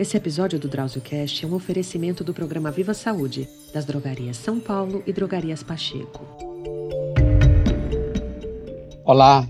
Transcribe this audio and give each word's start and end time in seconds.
Esse 0.00 0.16
episódio 0.16 0.58
do 0.58 0.66
DrauzioCast 0.66 1.44
é 1.44 1.46
um 1.46 1.52
oferecimento 1.52 2.24
do 2.24 2.32
programa 2.32 2.70
Viva 2.70 2.94
Saúde, 2.94 3.46
das 3.70 3.84
drogarias 3.84 4.38
São 4.38 4.58
Paulo 4.58 5.02
e 5.06 5.12
drogarias 5.12 5.62
Pacheco. 5.62 6.26
Olá! 9.04 9.46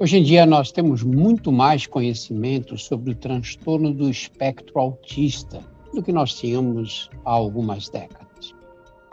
Hoje 0.00 0.16
em 0.16 0.24
dia 0.24 0.44
nós 0.46 0.72
temos 0.72 1.04
muito 1.04 1.52
mais 1.52 1.86
conhecimento 1.86 2.76
sobre 2.76 3.12
o 3.12 3.14
transtorno 3.14 3.94
do 3.94 4.10
espectro 4.10 4.80
autista 4.80 5.60
do 5.94 6.02
que 6.02 6.10
nós 6.10 6.34
tínhamos 6.34 7.08
há 7.24 7.30
algumas 7.30 7.88
décadas. 7.88 8.52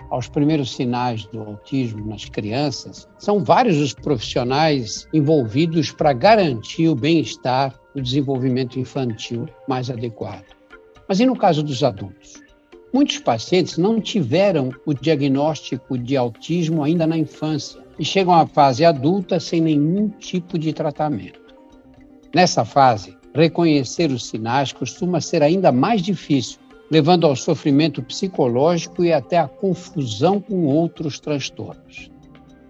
Aos 0.09 0.27
primeiros 0.27 0.75
sinais 0.75 1.27
do 1.27 1.41
autismo 1.41 2.07
nas 2.07 2.25
crianças, 2.25 3.07
são 3.19 3.43
vários 3.43 3.77
os 3.77 3.93
profissionais 3.93 5.07
envolvidos 5.13 5.91
para 5.91 6.11
garantir 6.11 6.89
o 6.89 6.95
bem-estar 6.95 7.79
e 7.95 7.99
o 7.99 8.03
desenvolvimento 8.03 8.79
infantil 8.79 9.47
mais 9.67 9.87
adequado. 9.87 10.59
Mas 11.11 11.19
e 11.19 11.25
no 11.25 11.35
caso 11.35 11.61
dos 11.61 11.83
adultos? 11.83 12.41
Muitos 12.93 13.19
pacientes 13.19 13.77
não 13.77 13.99
tiveram 13.99 14.71
o 14.85 14.93
diagnóstico 14.93 15.97
de 15.97 16.15
autismo 16.15 16.85
ainda 16.85 17.05
na 17.05 17.17
infância 17.17 17.81
e 17.99 18.05
chegam 18.05 18.33
à 18.33 18.47
fase 18.47 18.85
adulta 18.85 19.37
sem 19.37 19.59
nenhum 19.59 20.07
tipo 20.07 20.57
de 20.57 20.71
tratamento. 20.71 21.53
Nessa 22.33 22.63
fase, 22.63 23.17
reconhecer 23.35 24.09
os 24.09 24.25
sinais 24.25 24.71
costuma 24.71 25.19
ser 25.19 25.43
ainda 25.43 25.69
mais 25.69 26.01
difícil, 26.01 26.59
levando 26.89 27.27
ao 27.27 27.35
sofrimento 27.35 28.01
psicológico 28.01 29.03
e 29.03 29.11
até 29.11 29.37
à 29.37 29.49
confusão 29.49 30.39
com 30.39 30.63
outros 30.63 31.19
transtornos. 31.19 32.09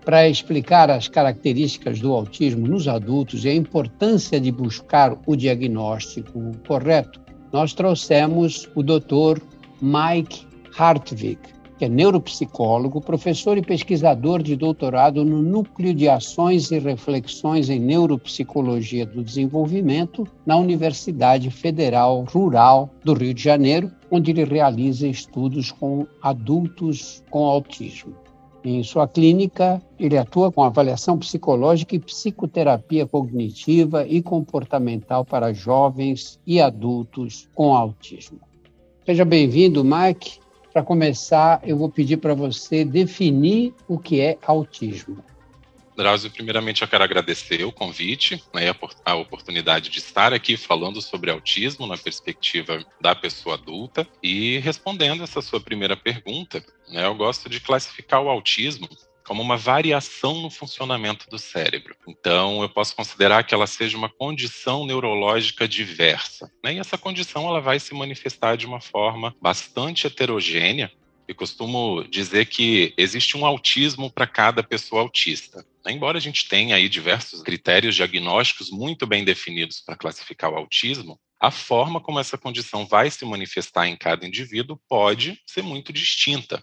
Para 0.04 0.28
explicar 0.28 0.90
as 0.90 1.08
características 1.08 2.00
do 2.00 2.12
autismo 2.12 2.68
nos 2.68 2.88
adultos 2.88 3.46
e 3.46 3.50
a 3.50 3.54
importância 3.54 4.42
de 4.42 4.52
buscar 4.52 5.16
o 5.28 5.36
diagnóstico 5.36 6.52
correto, 6.66 7.22
nós 7.52 7.74
trouxemos 7.74 8.70
o 8.76 8.82
Dr. 8.82 9.42
Mike 9.82 10.46
Hartwig, 10.78 11.38
que 11.78 11.86
é 11.86 11.90
neuropsicólogo, 11.90 13.02
professor 13.02 13.58
e 13.58 13.62
pesquisador 13.62 14.42
de 14.42 14.56
doutorado 14.56 15.26
no 15.26 15.42
Núcleo 15.42 15.94
de 15.94 16.08
Ações 16.08 16.70
e 16.72 16.80
Reflexões 16.80 17.70
em 17.70 17.80
Neuropsicologia 17.80 19.06
do 19.06 19.24
Desenvolvimento 19.24 20.28
na 20.46 20.58
Universidade 20.58 21.50
Federal 21.50 22.24
Rural 22.32 22.90
do 23.04 23.14
Rio 23.14 23.34
de 23.34 23.42
Janeiro, 23.42 23.92
onde 24.12 24.32
ele 24.32 24.44
realiza 24.44 25.08
estudos 25.08 25.72
com 25.72 26.06
adultos 26.22 27.24
com 27.30 27.46
autismo. 27.46 28.14
Em 28.64 28.84
sua 28.84 29.08
clínica, 29.08 29.82
ele 29.98 30.16
atua 30.16 30.52
com 30.52 30.64
avaliação 30.64 31.18
psicológica 31.18 31.96
e 31.96 32.00
psicoterapia 32.00 33.08
cognitiva 33.08 34.06
e 34.06 34.22
comportamental 34.22 35.26
para 35.26 35.52
jovens 35.52 36.40
e 36.46 36.62
adultos 36.62 37.50
com 37.56 37.76
autismo. 37.76 38.40
Seja 39.04 39.26
bem-vindo, 39.26 39.84
Mike. 39.84 40.40
Para 40.72 40.84
começar, 40.84 41.60
eu 41.64 41.76
vou 41.76 41.90
pedir 41.90 42.18
para 42.18 42.36
você 42.36 42.86
definir 42.86 43.74
o 43.88 43.98
que 43.98 44.22
é 44.22 44.38
autismo. 44.46 45.18
Drauzio, 46.02 46.32
primeiramente 46.32 46.82
eu 46.82 46.88
quero 46.88 47.04
agradecer 47.04 47.64
o 47.64 47.72
convite, 47.72 48.44
né, 48.52 48.74
a 49.06 49.14
oportunidade 49.14 49.92
de 49.92 50.00
estar 50.00 50.34
aqui 50.34 50.58
falando 50.58 51.00
sobre 51.00 51.30
autismo 51.30 51.86
na 51.86 51.96
perspectiva 51.96 52.84
da 53.00 53.14
pessoa 53.14 53.54
adulta 53.54 54.08
e 54.24 54.58
respondendo 54.58 55.24
essa 55.24 55.44
sua 55.44 55.62
primeira 55.62 55.96
pergunta, 55.96 56.66
né, 56.90 57.06
eu 57.06 57.14
gosto 57.14 57.48
de 57.48 57.60
classificar 57.60 58.20
o 58.20 58.30
autismo 58.30 58.90
como 59.24 59.44
uma 59.44 59.56
variação 59.56 60.42
no 60.42 60.50
funcionamento 60.50 61.30
do 61.30 61.38
cérebro. 61.38 61.96
Então, 62.08 62.64
eu 62.64 62.70
posso 62.70 62.96
considerar 62.96 63.44
que 63.44 63.54
ela 63.54 63.68
seja 63.68 63.96
uma 63.96 64.10
condição 64.10 64.86
neurológica 64.86 65.68
diversa. 65.68 66.52
Né? 66.64 66.74
E 66.74 66.80
essa 66.80 66.98
condição 66.98 67.48
ela 67.48 67.62
vai 67.62 67.80
se 67.80 67.94
manifestar 67.94 68.58
de 68.58 68.66
uma 68.66 68.82
forma 68.82 69.36
bastante 69.40 70.08
heterogênea. 70.08 70.92
E 71.32 71.34
costumo 71.34 72.04
dizer 72.10 72.48
que 72.48 72.94
existe 72.98 73.38
um 73.38 73.46
autismo 73.46 74.12
para 74.12 74.28
cada 74.28 74.62
pessoa 74.62 75.02
autista. 75.02 75.66
Embora 75.88 76.18
a 76.18 76.22
gente 76.22 76.46
tenha 76.50 76.76
aí 76.76 76.90
diversos 76.90 77.42
critérios 77.42 77.96
diagnósticos 77.96 78.70
muito 78.70 79.08
bem 79.08 79.24
definidos 79.24 79.80
para 79.80 79.96
classificar 79.96 80.52
o 80.52 80.58
autismo, 80.58 81.18
a 81.40 81.50
forma 81.50 82.02
como 82.02 82.20
essa 82.20 82.38
condição 82.38 82.86
vai 82.86 83.10
se 83.10 83.24
manifestar 83.24 83.88
em 83.88 83.96
cada 83.96 84.28
indivíduo 84.28 84.78
pode 84.90 85.42
ser 85.48 85.64
muito 85.64 85.94
distinta. 85.94 86.62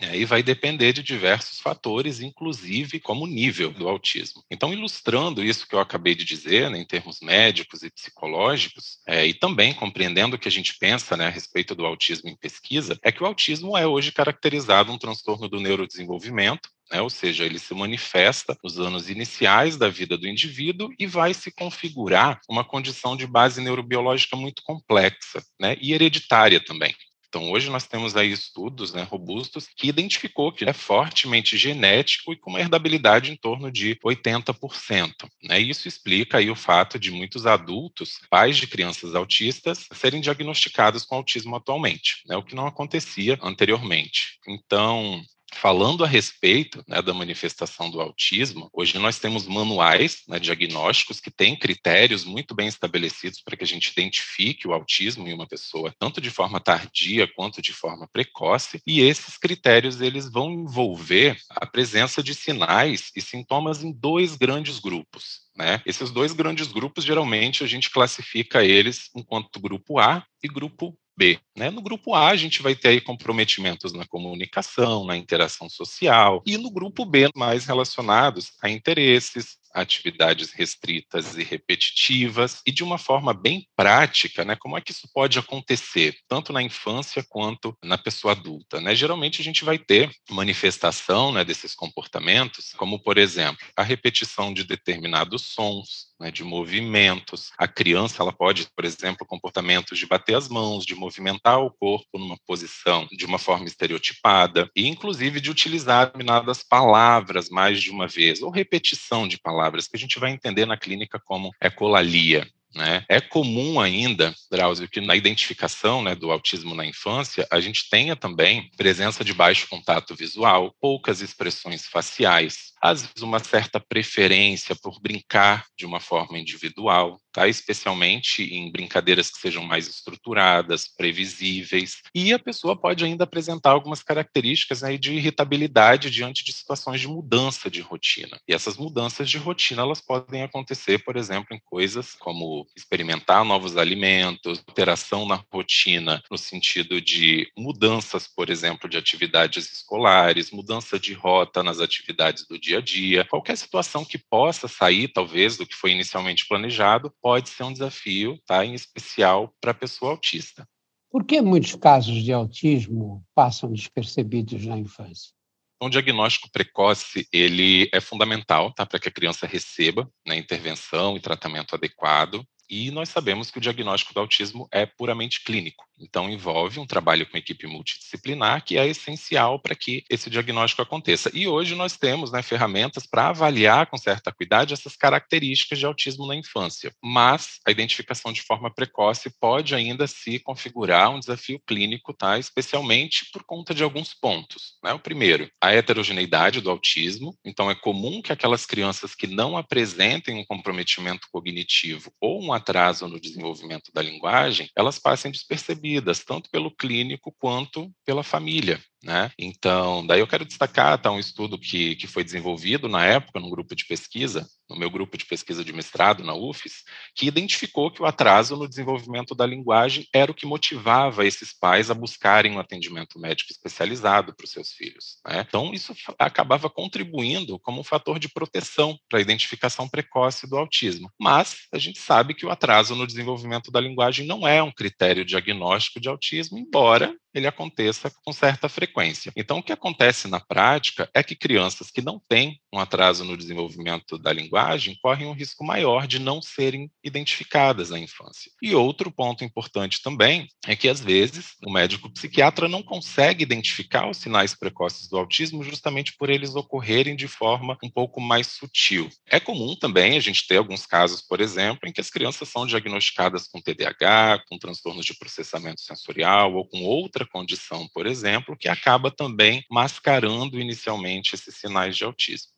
E 0.00 0.04
aí 0.04 0.24
vai 0.24 0.42
depender 0.42 0.92
de 0.92 1.02
diversos 1.02 1.60
fatores, 1.60 2.20
inclusive 2.20 3.00
como 3.00 3.26
nível 3.26 3.72
do 3.72 3.88
autismo. 3.88 4.44
Então, 4.50 4.72
ilustrando 4.72 5.44
isso 5.44 5.66
que 5.66 5.74
eu 5.74 5.80
acabei 5.80 6.14
de 6.14 6.24
dizer, 6.24 6.70
né, 6.70 6.78
em 6.78 6.86
termos 6.86 7.20
médicos 7.20 7.82
e 7.82 7.90
psicológicos, 7.90 8.98
é, 9.06 9.26
e 9.26 9.34
também 9.34 9.74
compreendendo 9.74 10.36
o 10.36 10.38
que 10.38 10.48
a 10.48 10.52
gente 10.52 10.76
pensa 10.78 11.16
né, 11.16 11.26
a 11.26 11.30
respeito 11.30 11.74
do 11.74 11.84
autismo 11.84 12.28
em 12.28 12.36
pesquisa, 12.36 12.98
é 13.02 13.10
que 13.10 13.22
o 13.22 13.26
autismo 13.26 13.76
é 13.76 13.86
hoje 13.86 14.12
caracterizado 14.12 14.92
um 14.92 14.98
transtorno 14.98 15.48
do 15.48 15.60
neurodesenvolvimento, 15.60 16.68
né, 16.90 17.02
ou 17.02 17.10
seja, 17.10 17.44
ele 17.44 17.58
se 17.58 17.74
manifesta 17.74 18.56
nos 18.62 18.78
anos 18.78 19.10
iniciais 19.10 19.76
da 19.76 19.88
vida 19.88 20.16
do 20.16 20.26
indivíduo 20.26 20.90
e 20.98 21.06
vai 21.06 21.34
se 21.34 21.50
configurar 21.50 22.40
uma 22.48 22.64
condição 22.64 23.16
de 23.16 23.26
base 23.26 23.60
neurobiológica 23.60 24.36
muito 24.36 24.62
complexa 24.62 25.42
né, 25.60 25.76
e 25.80 25.92
hereditária 25.92 26.64
também. 26.64 26.94
Então, 27.28 27.50
hoje 27.50 27.68
nós 27.68 27.86
temos 27.86 28.16
aí 28.16 28.32
estudos 28.32 28.92
né, 28.92 29.02
robustos 29.02 29.68
que 29.76 29.88
identificou 29.88 30.50
que 30.50 30.64
é 30.64 30.72
fortemente 30.72 31.58
genético 31.58 32.32
e 32.32 32.36
com 32.36 32.50
uma 32.50 32.60
herdabilidade 32.60 33.30
em 33.30 33.36
torno 33.36 33.70
de 33.70 33.94
80%. 33.96 35.12
Né? 35.42 35.60
Isso 35.60 35.86
explica 35.86 36.38
aí 36.38 36.50
o 36.50 36.56
fato 36.56 36.98
de 36.98 37.10
muitos 37.10 37.46
adultos, 37.46 38.18
pais 38.30 38.56
de 38.56 38.66
crianças 38.66 39.14
autistas, 39.14 39.86
serem 39.92 40.22
diagnosticados 40.22 41.04
com 41.04 41.16
autismo 41.16 41.54
atualmente, 41.54 42.22
né? 42.26 42.36
o 42.36 42.42
que 42.42 42.54
não 42.54 42.66
acontecia 42.66 43.38
anteriormente. 43.42 44.38
Então, 44.48 45.22
Falando 45.54 46.04
a 46.04 46.06
respeito 46.06 46.84
né, 46.86 47.00
da 47.02 47.12
manifestação 47.12 47.90
do 47.90 48.00
autismo, 48.00 48.68
hoje 48.72 48.98
nós 48.98 49.18
temos 49.18 49.46
manuais 49.46 50.22
né, 50.28 50.38
diagnósticos 50.38 51.20
que 51.20 51.30
têm 51.30 51.56
critérios 51.56 52.24
muito 52.24 52.54
bem 52.54 52.68
estabelecidos 52.68 53.40
para 53.40 53.56
que 53.56 53.64
a 53.64 53.66
gente 53.66 53.88
identifique 53.88 54.68
o 54.68 54.72
autismo 54.72 55.26
em 55.26 55.32
uma 55.32 55.48
pessoa, 55.48 55.92
tanto 55.98 56.20
de 56.20 56.30
forma 56.30 56.60
tardia 56.60 57.26
quanto 57.34 57.60
de 57.62 57.72
forma 57.72 58.08
precoce, 58.12 58.80
e 58.86 59.00
esses 59.00 59.36
critérios 59.36 60.00
eles 60.00 60.30
vão 60.30 60.52
envolver 60.52 61.38
a 61.50 61.66
presença 61.66 62.22
de 62.22 62.34
sinais 62.34 63.10
e 63.16 63.20
sintomas 63.20 63.82
em 63.82 63.92
dois 63.92 64.36
grandes 64.36 64.78
grupos. 64.78 65.48
Né? 65.56 65.82
Esses 65.84 66.10
dois 66.10 66.32
grandes 66.32 66.68
grupos, 66.68 67.04
geralmente, 67.04 67.64
a 67.64 67.66
gente 67.66 67.90
classifica 67.90 68.64
eles 68.64 69.10
enquanto 69.14 69.58
grupo 69.58 69.98
A 69.98 70.24
e 70.40 70.46
grupo 70.46 70.96
B. 71.18 71.38
Né? 71.56 71.68
No 71.68 71.82
grupo 71.82 72.14
A, 72.14 72.28
a 72.28 72.36
gente 72.36 72.62
vai 72.62 72.76
ter 72.76 72.88
aí 72.90 73.00
comprometimentos 73.00 73.92
na 73.92 74.06
comunicação, 74.06 75.04
na 75.04 75.16
interação 75.16 75.68
social, 75.68 76.42
e 76.46 76.56
no 76.56 76.70
grupo 76.70 77.04
B, 77.04 77.28
mais 77.34 77.66
relacionados 77.66 78.52
a 78.62 78.70
interesses, 78.70 79.58
atividades 79.74 80.52
restritas 80.52 81.36
e 81.36 81.42
repetitivas, 81.42 82.60
e 82.66 82.72
de 82.72 82.82
uma 82.82 82.98
forma 82.98 83.32
bem 83.32 83.66
prática, 83.76 84.44
né, 84.44 84.56
como 84.56 84.76
é 84.76 84.80
que 84.80 84.92
isso 84.92 85.08
pode 85.12 85.38
acontecer, 85.38 86.14
tanto 86.28 86.52
na 86.52 86.62
infância 86.62 87.24
quanto 87.28 87.76
na 87.82 87.98
pessoa 87.98 88.32
adulta. 88.32 88.80
Né? 88.80 88.94
Geralmente 88.94 89.40
a 89.40 89.44
gente 89.44 89.64
vai 89.64 89.78
ter 89.78 90.10
manifestação 90.30 91.32
né, 91.32 91.44
desses 91.44 91.74
comportamentos, 91.74 92.72
como, 92.76 92.98
por 92.98 93.18
exemplo, 93.18 93.66
a 93.76 93.82
repetição 93.82 94.52
de 94.52 94.64
determinados 94.64 95.42
sons, 95.42 96.08
né, 96.20 96.30
de 96.30 96.42
movimentos. 96.42 97.50
A 97.56 97.68
criança 97.68 98.22
ela 98.22 98.32
pode, 98.32 98.68
por 98.74 98.84
exemplo, 98.84 99.26
comportamentos 99.26 99.98
de 99.98 100.06
bater 100.06 100.36
as 100.36 100.48
mãos, 100.48 100.84
de 100.84 100.94
movimentar 100.94 101.60
o 101.60 101.70
corpo 101.70 102.18
numa 102.18 102.36
posição 102.46 103.06
de 103.12 103.24
uma 103.24 103.38
forma 103.38 103.66
estereotipada, 103.66 104.68
e 104.74 104.86
inclusive 104.86 105.40
de 105.40 105.50
utilizar 105.50 106.06
determinadas 106.06 106.62
palavras 106.62 107.48
mais 107.48 107.80
de 107.80 107.90
uma 107.90 108.06
vez, 108.06 108.42
ou 108.42 108.50
repetição 108.50 109.28
de 109.28 109.38
palavras, 109.38 109.57
que 109.90 109.96
a 109.96 109.98
gente 109.98 110.18
vai 110.18 110.30
entender 110.30 110.66
na 110.66 110.76
clínica 110.76 111.18
como 111.18 111.50
ecolalia. 111.60 112.46
Né? 112.74 113.02
É 113.08 113.20
comum 113.20 113.80
ainda, 113.80 114.34
Drauzio, 114.50 114.88
que 114.88 115.00
na 115.00 115.16
identificação 115.16 116.02
né, 116.02 116.14
do 116.14 116.30
autismo 116.30 116.74
na 116.74 116.84
infância, 116.84 117.46
a 117.50 117.60
gente 117.60 117.88
tenha 117.88 118.14
também 118.14 118.70
presença 118.76 119.24
de 119.24 119.32
baixo 119.32 119.66
contato 119.68 120.14
visual, 120.14 120.74
poucas 120.80 121.20
expressões 121.20 121.86
faciais, 121.86 122.72
às 122.80 123.02
vezes 123.02 123.22
uma 123.22 123.38
certa 123.38 123.80
preferência 123.80 124.76
por 124.76 125.00
brincar 125.00 125.66
de 125.76 125.86
uma 125.86 125.98
forma 125.98 126.38
individual, 126.38 127.18
tá? 127.38 127.46
especialmente 127.46 128.42
em 128.42 128.70
brincadeiras 128.70 129.30
que 129.30 129.38
sejam 129.38 129.62
mais 129.62 129.86
estruturadas, 129.86 130.88
previsíveis, 130.88 131.98
e 132.12 132.32
a 132.32 132.38
pessoa 132.38 132.76
pode 132.76 133.04
ainda 133.04 133.22
apresentar 133.22 133.70
algumas 133.70 134.02
características 134.02 134.82
aí 134.82 134.98
de 134.98 135.14
irritabilidade 135.14 136.10
diante 136.10 136.44
de 136.44 136.52
situações 136.52 137.00
de 137.00 137.06
mudança 137.06 137.70
de 137.70 137.80
rotina. 137.80 138.40
E 138.48 138.52
essas 138.52 138.76
mudanças 138.76 139.30
de 139.30 139.38
rotina 139.38 139.82
elas 139.82 140.00
podem 140.00 140.42
acontecer, 140.42 140.98
por 141.04 141.16
exemplo, 141.16 141.54
em 141.54 141.60
coisas 141.64 142.14
como 142.18 142.66
experimentar 142.76 143.44
novos 143.44 143.76
alimentos, 143.76 144.64
alteração 144.66 145.24
na 145.24 145.40
rotina, 145.52 146.20
no 146.28 146.36
sentido 146.36 147.00
de 147.00 147.48
mudanças, 147.56 148.26
por 148.26 148.50
exemplo, 148.50 148.88
de 148.88 148.96
atividades 148.96 149.72
escolares, 149.72 150.50
mudança 150.50 150.98
de 150.98 151.12
rota 151.12 151.62
nas 151.62 151.78
atividades 151.78 152.46
do 152.48 152.58
dia 152.58 152.78
a 152.78 152.80
dia, 152.80 153.24
qualquer 153.24 153.56
situação 153.56 154.04
que 154.04 154.18
possa 154.18 154.66
sair, 154.66 155.06
talvez, 155.06 155.56
do 155.56 155.66
que 155.66 155.76
foi 155.76 155.92
inicialmente 155.92 156.48
planejado, 156.48 157.12
pode 157.28 157.50
ser 157.50 157.62
um 157.62 157.72
desafio, 157.74 158.40
tá? 158.46 158.64
em 158.64 158.72
especial 158.72 159.54
para 159.60 159.72
a 159.72 159.74
pessoa 159.74 160.12
autista. 160.12 160.66
Por 161.10 161.26
que 161.26 161.42
muitos 161.42 161.74
casos 161.74 162.24
de 162.24 162.32
autismo 162.32 163.22
passam 163.34 163.70
despercebidos 163.70 164.64
na 164.64 164.78
infância? 164.78 165.34
Um 165.78 165.90
diagnóstico 165.90 166.50
precoce 166.50 167.28
ele 167.30 167.86
é 167.92 168.00
fundamental 168.00 168.72
tá, 168.72 168.86
para 168.86 168.98
que 168.98 169.10
a 169.10 169.12
criança 169.12 169.46
receba 169.46 170.10
né, 170.26 170.38
intervenção 170.38 171.18
e 171.18 171.20
tratamento 171.20 171.74
adequado. 171.74 172.42
E 172.66 172.90
nós 172.90 173.10
sabemos 173.10 173.50
que 173.50 173.58
o 173.58 173.60
diagnóstico 173.60 174.14
do 174.14 174.20
autismo 174.20 174.66
é 174.72 174.86
puramente 174.86 175.44
clínico. 175.44 175.84
Então, 176.00 176.28
envolve 176.30 176.78
um 176.78 176.86
trabalho 176.86 177.26
com 177.26 177.36
equipe 177.36 177.66
multidisciplinar, 177.66 178.64
que 178.64 178.78
é 178.78 178.86
essencial 178.86 179.58
para 179.58 179.74
que 179.74 180.04
esse 180.08 180.30
diagnóstico 180.30 180.82
aconteça. 180.82 181.30
E 181.34 181.46
hoje 181.46 181.74
nós 181.74 181.96
temos 181.96 182.30
né, 182.30 182.42
ferramentas 182.42 183.06
para 183.06 183.28
avaliar 183.28 183.86
com 183.86 183.96
certa 183.96 184.32
cuidado 184.32 184.72
essas 184.72 184.96
características 184.96 185.78
de 185.78 185.86
autismo 185.86 186.26
na 186.26 186.36
infância. 186.36 186.92
Mas 187.02 187.58
a 187.66 187.70
identificação 187.70 188.32
de 188.32 188.42
forma 188.42 188.72
precoce 188.72 189.30
pode 189.40 189.74
ainda 189.74 190.06
se 190.06 190.38
configurar 190.38 191.10
um 191.10 191.20
desafio 191.20 191.60
clínico, 191.66 192.14
tá? 192.14 192.38
especialmente 192.38 193.26
por 193.32 193.42
conta 193.44 193.74
de 193.74 193.82
alguns 193.82 194.14
pontos. 194.14 194.78
Né? 194.82 194.92
O 194.92 194.98
primeiro, 194.98 195.50
a 195.60 195.72
heterogeneidade 195.72 196.60
do 196.60 196.70
autismo. 196.70 197.36
Então, 197.44 197.70
é 197.70 197.74
comum 197.74 198.22
que 198.22 198.32
aquelas 198.32 198.64
crianças 198.64 199.14
que 199.14 199.26
não 199.26 199.56
apresentem 199.56 200.36
um 200.36 200.44
comprometimento 200.44 201.28
cognitivo 201.32 202.12
ou 202.20 202.42
um 202.42 202.52
atraso 202.52 203.08
no 203.08 203.20
desenvolvimento 203.20 203.90
da 203.92 204.02
linguagem, 204.02 204.70
elas 204.76 204.98
passem 204.98 205.30
despercebidas, 205.30 205.87
tanto 206.24 206.50
pelo 206.50 206.70
clínico 206.70 207.32
quanto 207.38 207.92
pela 208.04 208.22
família. 208.22 208.82
Né? 209.02 209.30
Então, 209.38 210.04
daí 210.04 210.18
eu 210.18 210.26
quero 210.26 210.44
destacar 210.44 211.00
tá, 211.00 211.10
um 211.10 211.20
estudo 211.20 211.58
que, 211.58 211.94
que 211.96 212.08
foi 212.08 212.24
desenvolvido 212.24 212.88
na 212.88 213.04
época 213.04 213.38
num 213.38 213.50
grupo 213.50 213.76
de 213.76 213.86
pesquisa, 213.86 214.44
no 214.68 214.76
meu 214.76 214.90
grupo 214.90 215.16
de 215.16 215.24
pesquisa 215.24 215.64
de 215.64 215.72
mestrado 215.72 216.24
na 216.24 216.34
UFES, 216.34 216.82
que 217.14 217.26
identificou 217.26 217.92
que 217.92 218.02
o 218.02 218.06
atraso 218.06 218.56
no 218.56 218.68
desenvolvimento 218.68 219.36
da 219.36 219.46
linguagem 219.46 220.04
era 220.12 220.32
o 220.32 220.34
que 220.34 220.44
motivava 220.44 221.24
esses 221.24 221.56
pais 221.56 221.90
a 221.90 221.94
buscarem 221.94 222.52
um 222.52 222.58
atendimento 222.58 223.20
médico 223.20 223.52
especializado 223.52 224.34
para 224.34 224.44
os 224.44 224.50
seus 224.50 224.72
filhos. 224.72 225.18
Né? 225.26 225.44
Então, 225.48 225.72
isso 225.72 225.94
acabava 226.18 226.68
contribuindo 226.68 227.58
como 227.60 227.80
um 227.80 227.84
fator 227.84 228.18
de 228.18 228.28
proteção 228.28 228.98
para 229.08 229.20
a 229.20 229.22
identificação 229.22 229.88
precoce 229.88 230.48
do 230.48 230.58
autismo. 230.58 231.08
Mas 231.18 231.56
a 231.72 231.78
gente 231.78 232.00
sabe 232.00 232.34
que 232.34 232.44
o 232.44 232.50
atraso 232.50 232.96
no 232.96 233.06
desenvolvimento 233.06 233.70
da 233.70 233.80
linguagem 233.80 234.26
não 234.26 234.46
é 234.46 234.60
um 234.60 234.72
critério 234.72 235.24
diagnóstico 235.24 236.00
de 236.00 236.08
autismo, 236.08 236.58
embora 236.58 237.14
ele 237.34 237.46
aconteça 237.46 238.10
com 238.24 238.32
certa 238.32 238.68
frequência. 238.68 239.32
Então, 239.36 239.58
o 239.58 239.62
que 239.62 239.72
acontece 239.72 240.28
na 240.28 240.40
prática 240.40 241.08
é 241.14 241.22
que 241.22 241.36
crianças 241.36 241.90
que 241.90 242.02
não 242.02 242.20
têm 242.28 242.60
um 242.72 242.78
atraso 242.78 243.24
no 243.24 243.36
desenvolvimento 243.36 244.18
da 244.18 244.32
linguagem 244.32 244.96
correm 245.02 245.26
um 245.26 245.32
risco 245.32 245.64
maior 245.64 246.06
de 246.06 246.18
não 246.18 246.40
serem 246.42 246.90
identificadas 247.02 247.90
na 247.90 247.98
infância. 247.98 248.50
E 248.62 248.74
outro 248.74 249.10
ponto 249.10 249.44
importante 249.44 250.02
também 250.02 250.48
é 250.66 250.74
que, 250.74 250.88
às 250.88 251.00
vezes, 251.00 251.52
o 251.66 251.72
médico 251.72 252.10
psiquiatra 252.10 252.68
não 252.68 252.82
consegue 252.82 253.42
identificar 253.42 254.08
os 254.08 254.18
sinais 254.18 254.54
precoces 254.54 255.08
do 255.08 255.18
autismo 255.18 255.62
justamente 255.62 256.14
por 256.16 256.30
eles 256.30 256.54
ocorrerem 256.54 257.16
de 257.16 257.28
forma 257.28 257.76
um 257.82 257.90
pouco 257.90 258.20
mais 258.20 258.46
sutil. 258.48 259.08
É 259.30 259.38
comum 259.38 259.76
também 259.76 260.16
a 260.16 260.20
gente 260.20 260.46
ter 260.46 260.56
alguns 260.56 260.86
casos, 260.86 261.22
por 261.22 261.40
exemplo, 261.40 261.88
em 261.88 261.92
que 261.92 262.00
as 262.00 262.10
crianças 262.10 262.48
são 262.48 262.66
diagnosticadas 262.66 263.46
com 263.46 263.60
TDAH, 263.60 264.44
com 264.48 264.58
transtornos 264.58 265.04
de 265.04 265.16
processamento 265.16 265.80
sensorial 265.80 266.54
ou 266.54 266.66
com 266.68 266.84
outra 267.18 267.26
condição, 267.26 267.88
por 267.88 268.06
exemplo, 268.06 268.56
que 268.56 268.68
acaba 268.68 269.10
também 269.10 269.64
mascarando 269.70 270.60
inicialmente 270.60 271.34
esses 271.34 271.56
sinais 271.56 271.96
de 271.96 272.04
autismo. 272.04 272.52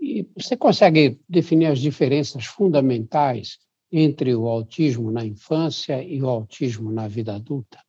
E 0.00 0.28
você 0.36 0.56
consegue 0.56 1.20
definir 1.28 1.66
as 1.66 1.80
diferenças 1.80 2.46
fundamentais 2.46 3.58
entre 3.90 4.34
o 4.34 4.46
autismo 4.46 5.10
na 5.10 5.24
infância 5.24 6.02
e 6.02 6.22
o 6.22 6.28
autismo 6.28 6.92
na 6.92 7.08
vida 7.08 7.34
adulta? 7.34 7.85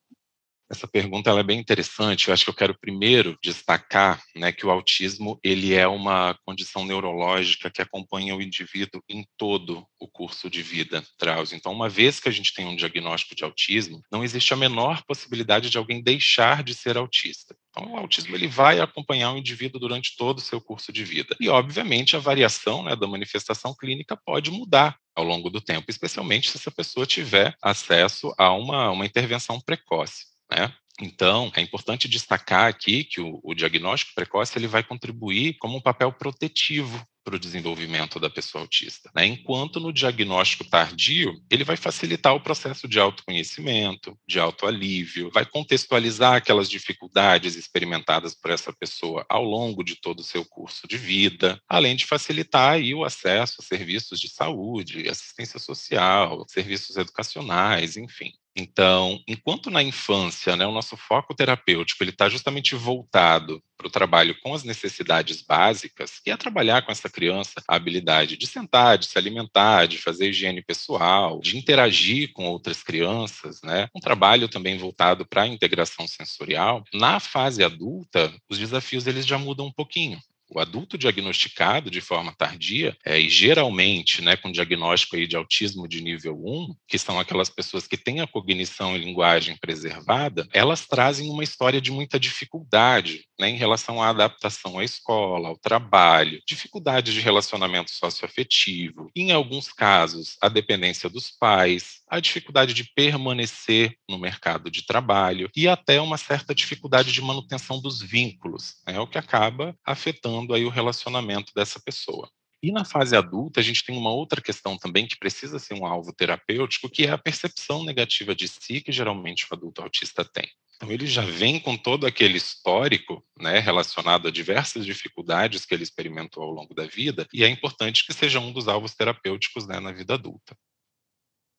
Essa 0.69 0.87
pergunta 0.87 1.29
é 1.29 1.43
bem 1.43 1.59
interessante. 1.59 2.27
Eu 2.27 2.33
acho 2.33 2.43
que 2.43 2.49
eu 2.49 2.55
quero 2.55 2.77
primeiro 2.77 3.37
destacar 3.41 4.21
né, 4.35 4.51
que 4.51 4.65
o 4.65 4.69
autismo 4.69 5.39
ele 5.41 5.73
é 5.73 5.87
uma 5.87 6.37
condição 6.45 6.85
neurológica 6.85 7.69
que 7.69 7.81
acompanha 7.81 8.35
o 8.35 8.41
indivíduo 8.41 9.01
em 9.07 9.25
todo 9.37 9.85
o 9.97 10.07
curso 10.09 10.49
de 10.49 10.61
vida, 10.61 11.01
Drauzio. 11.17 11.55
Então, 11.55 11.71
uma 11.71 11.87
vez 11.87 12.19
que 12.19 12.27
a 12.27 12.31
gente 12.31 12.53
tem 12.53 12.65
um 12.65 12.75
diagnóstico 12.75 13.33
de 13.33 13.45
autismo, 13.45 14.01
não 14.11 14.23
existe 14.23 14.53
a 14.53 14.57
menor 14.57 15.03
possibilidade 15.05 15.69
de 15.69 15.77
alguém 15.77 16.03
deixar 16.03 16.63
de 16.63 16.73
ser 16.73 16.97
autista. 16.97 17.55
Então, 17.69 17.93
o 17.93 17.97
autismo 17.97 18.35
ele 18.35 18.47
vai 18.47 18.81
acompanhar 18.81 19.31
o 19.31 19.37
indivíduo 19.37 19.79
durante 19.79 20.17
todo 20.17 20.39
o 20.39 20.41
seu 20.41 20.59
curso 20.59 20.91
de 20.91 21.03
vida. 21.03 21.35
E, 21.39 21.47
obviamente, 21.47 22.15
a 22.15 22.19
variação 22.19 22.83
né, 22.83 22.95
da 22.95 23.07
manifestação 23.07 23.73
clínica 23.73 24.17
pode 24.17 24.51
mudar 24.51 24.97
ao 25.15 25.23
longo 25.23 25.49
do 25.49 25.61
tempo, 25.61 25.89
especialmente 25.89 26.49
se 26.51 26.57
essa 26.57 26.71
pessoa 26.71 27.05
tiver 27.05 27.55
acesso 27.61 28.33
a 28.37 28.51
uma, 28.51 28.91
uma 28.91 29.05
intervenção 29.05 29.61
precoce. 29.61 30.36
Né? 30.51 30.73
Então, 30.99 31.51
é 31.55 31.61
importante 31.61 32.07
destacar 32.07 32.67
aqui 32.67 33.03
que 33.03 33.21
o, 33.21 33.39
o, 33.43 33.53
diagnóstico 33.53 34.15
precoce 34.15 34.57
ele 34.57 34.67
vai 34.67 34.83
contribuir 34.83 35.55
como 35.59 35.77
um 35.77 35.81
papel 35.81 36.11
protetivo 36.11 37.05
para 37.23 37.35
o 37.35 37.39
desenvolvimento 37.39 38.21
da 38.21 38.29
pessoa 38.29 38.63
autista. 38.63 39.11
Né? 39.13 39.25
Enquanto 39.25 39.81
no 39.81 39.91
diagnóstico 39.91 40.63
tardio, 40.63 41.39
ele 41.51 41.65
vai 41.65 41.75
facilitar 41.75 42.33
o 42.33 42.39
processo 42.39 42.87
de 42.87 42.99
autoconhecimento, 42.99 44.17
de 44.25 44.39
autoalívio, 44.39 45.29
vai 45.31 45.45
contextualizar 45.45 46.35
aquelas 46.35 46.69
dificuldades 46.69 47.57
experimentadas 47.57 48.33
por 48.33 48.49
essa 48.49 48.71
pessoa 48.71 49.25
ao 49.27 49.43
longo 49.43 49.83
de 49.83 49.99
todo 49.99 50.21
o 50.21 50.23
seu 50.23 50.45
curso 50.45 50.87
de 50.87 50.97
vida, 50.97 51.61
além 51.67 51.97
de 51.97 52.05
facilitar 52.05 52.71
aí 52.71 52.95
o 52.95 53.03
acesso 53.03 53.57
a 53.59 53.63
serviços 53.63 54.21
de 54.21 54.29
saúde, 54.29 55.09
assistência 55.09 55.59
social, 55.59 56.45
serviços 56.47 56.95
educacionais, 56.95 57.97
enfim. 57.97 58.31
Então, 58.59 59.21
enquanto 59.27 59.69
na 59.69 59.83
infância, 59.83 60.55
né, 60.55 60.65
o 60.65 60.71
nosso 60.71 60.97
foco 60.97 61.35
terapêutico 61.35 62.03
ele 62.03 62.09
está 62.09 62.27
justamente 62.27 62.73
voltado 62.73 63.61
para 63.77 63.87
o 63.87 63.91
trabalho 63.91 64.35
com 64.41 64.55
as 64.55 64.63
necessidades 64.63 65.43
básicas, 65.43 66.19
que 66.19 66.31
é 66.31 66.35
trabalhar 66.35 66.81
com 66.81 66.91
essa 66.91 67.07
criança 67.07 67.61
a 67.67 67.75
habilidade 67.75 68.35
de 68.35 68.47
sentar, 68.47 68.97
de 68.97 69.05
se 69.05 69.15
alimentar, 69.15 69.87
de 69.87 69.99
fazer 69.99 70.29
higiene 70.29 70.63
pessoal, 70.63 71.39
de 71.39 71.55
interagir 71.55 72.33
com 72.33 72.45
outras 72.47 72.81
crianças, 72.81 73.61
né? 73.61 73.87
Um 73.95 73.99
trabalho 73.99 74.49
também 74.49 74.75
voltado 74.75 75.23
para 75.27 75.43
a 75.43 75.47
integração 75.47 76.07
sensorial. 76.07 76.83
Na 76.91 77.19
fase 77.19 77.63
adulta, 77.63 78.33
os 78.49 78.57
desafios 78.57 79.05
eles 79.05 79.25
já 79.27 79.37
mudam 79.37 79.67
um 79.67 79.71
pouquinho. 79.71 80.19
O 80.57 80.59
adulto 80.59 80.97
diagnosticado 80.97 81.91
de 81.91 82.01
forma 82.01 82.33
tardia, 82.35 82.97
é, 83.05 83.19
e 83.19 83.29
geralmente 83.29 84.23
né, 84.23 84.35
com 84.35 84.51
diagnóstico 84.51 85.15
aí 85.15 85.27
de 85.27 85.35
autismo 85.35 85.87
de 85.87 86.01
nível 86.01 86.33
1, 86.33 86.73
que 86.87 86.97
são 86.97 87.19
aquelas 87.19 87.47
pessoas 87.47 87.85
que 87.85 87.95
têm 87.95 88.21
a 88.21 88.27
cognição 88.27 88.95
e 88.95 88.97
linguagem 88.97 89.55
preservada, 89.55 90.47
elas 90.51 90.87
trazem 90.87 91.29
uma 91.29 91.43
história 91.43 91.79
de 91.79 91.91
muita 91.91 92.19
dificuldade 92.19 93.23
né, 93.39 93.51
em 93.51 93.55
relação 93.55 94.01
à 94.01 94.09
adaptação 94.09 94.79
à 94.79 94.83
escola, 94.83 95.49
ao 95.49 95.59
trabalho, 95.59 96.41
dificuldades 96.47 97.13
de 97.13 97.19
relacionamento 97.19 97.91
socioafetivo, 97.91 99.11
em 99.15 99.31
alguns 99.31 99.71
casos, 99.71 100.37
a 100.41 100.49
dependência 100.49 101.07
dos 101.07 101.29
pais, 101.29 101.99
a 102.09 102.19
dificuldade 102.19 102.73
de 102.73 102.83
permanecer 102.95 103.95
no 104.09 104.17
mercado 104.17 104.71
de 104.71 104.83
trabalho 104.87 105.51
e 105.55 105.67
até 105.67 106.01
uma 106.01 106.17
certa 106.17 106.55
dificuldade 106.55 107.11
de 107.11 107.21
manutenção 107.21 107.79
dos 107.79 108.01
vínculos, 108.01 108.77
né, 108.87 108.99
o 108.99 109.05
que 109.05 109.19
acaba 109.19 109.77
afetando 109.85 110.46
aí 110.53 110.65
o 110.65 110.69
relacionamento 110.69 111.53
dessa 111.55 111.79
pessoa. 111.79 112.29
E 112.61 112.71
na 112.71 112.83
fase 112.83 113.15
adulta, 113.15 113.59
a 113.59 113.63
gente 113.63 113.85
tem 113.85 113.95
uma 113.95 114.11
outra 114.11 114.41
questão 114.41 114.77
também 114.77 115.05
que 115.05 115.17
precisa 115.17 115.59
ser 115.59 115.75
um 115.75 115.85
alvo 115.85 116.11
terapêutico, 116.11 116.89
que 116.89 117.05
é 117.05 117.11
a 117.11 117.17
percepção 117.17 117.83
negativa 117.83 118.33
de 118.33 118.47
si 118.47 118.81
que 118.81 118.91
geralmente 118.91 119.45
o 119.49 119.53
adulto 119.53 119.81
autista 119.81 120.25
tem. 120.25 120.49
Então, 120.75 120.91
ele 120.91 121.07
já 121.07 121.21
vem 121.21 121.59
com 121.59 121.75
todo 121.75 122.05
aquele 122.05 122.37
histórico 122.37 123.23
né, 123.39 123.59
relacionado 123.59 124.27
a 124.27 124.31
diversas 124.31 124.85
dificuldades 124.85 125.65
que 125.65 125.73
ele 125.73 125.83
experimentou 125.83 126.43
ao 126.43 126.51
longo 126.51 126.73
da 126.73 126.85
vida, 126.85 127.27
e 127.33 127.43
é 127.43 127.49
importante 127.49 128.05
que 128.05 128.13
seja 128.13 128.39
um 128.39 128.51
dos 128.51 128.67
alvos 128.67 128.93
terapêuticos 128.93 129.67
né, 129.67 129.79
na 129.79 129.91
vida 129.91 130.15
adulta. 130.15 130.55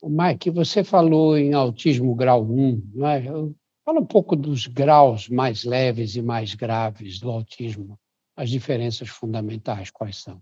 Mike, 0.03 0.51
você 0.51 0.85
falou 0.85 1.37
em 1.37 1.55
autismo 1.55 2.15
grau 2.15 2.45
1, 2.45 2.91
não 2.95 3.09
é? 3.09 3.23
Fala 3.85 4.01
um 4.01 4.07
pouco 4.07 4.37
dos 4.37 4.67
graus 4.67 5.29
mais 5.29 5.65
leves 5.65 6.15
e 6.15 6.23
mais 6.23 6.55
graves 6.55 7.19
do 7.19 7.31
autismo, 7.31 7.99
as 8.39 8.49
diferenças 8.49 9.09
fundamentais, 9.09 9.91
quais 9.91 10.19
são? 10.19 10.41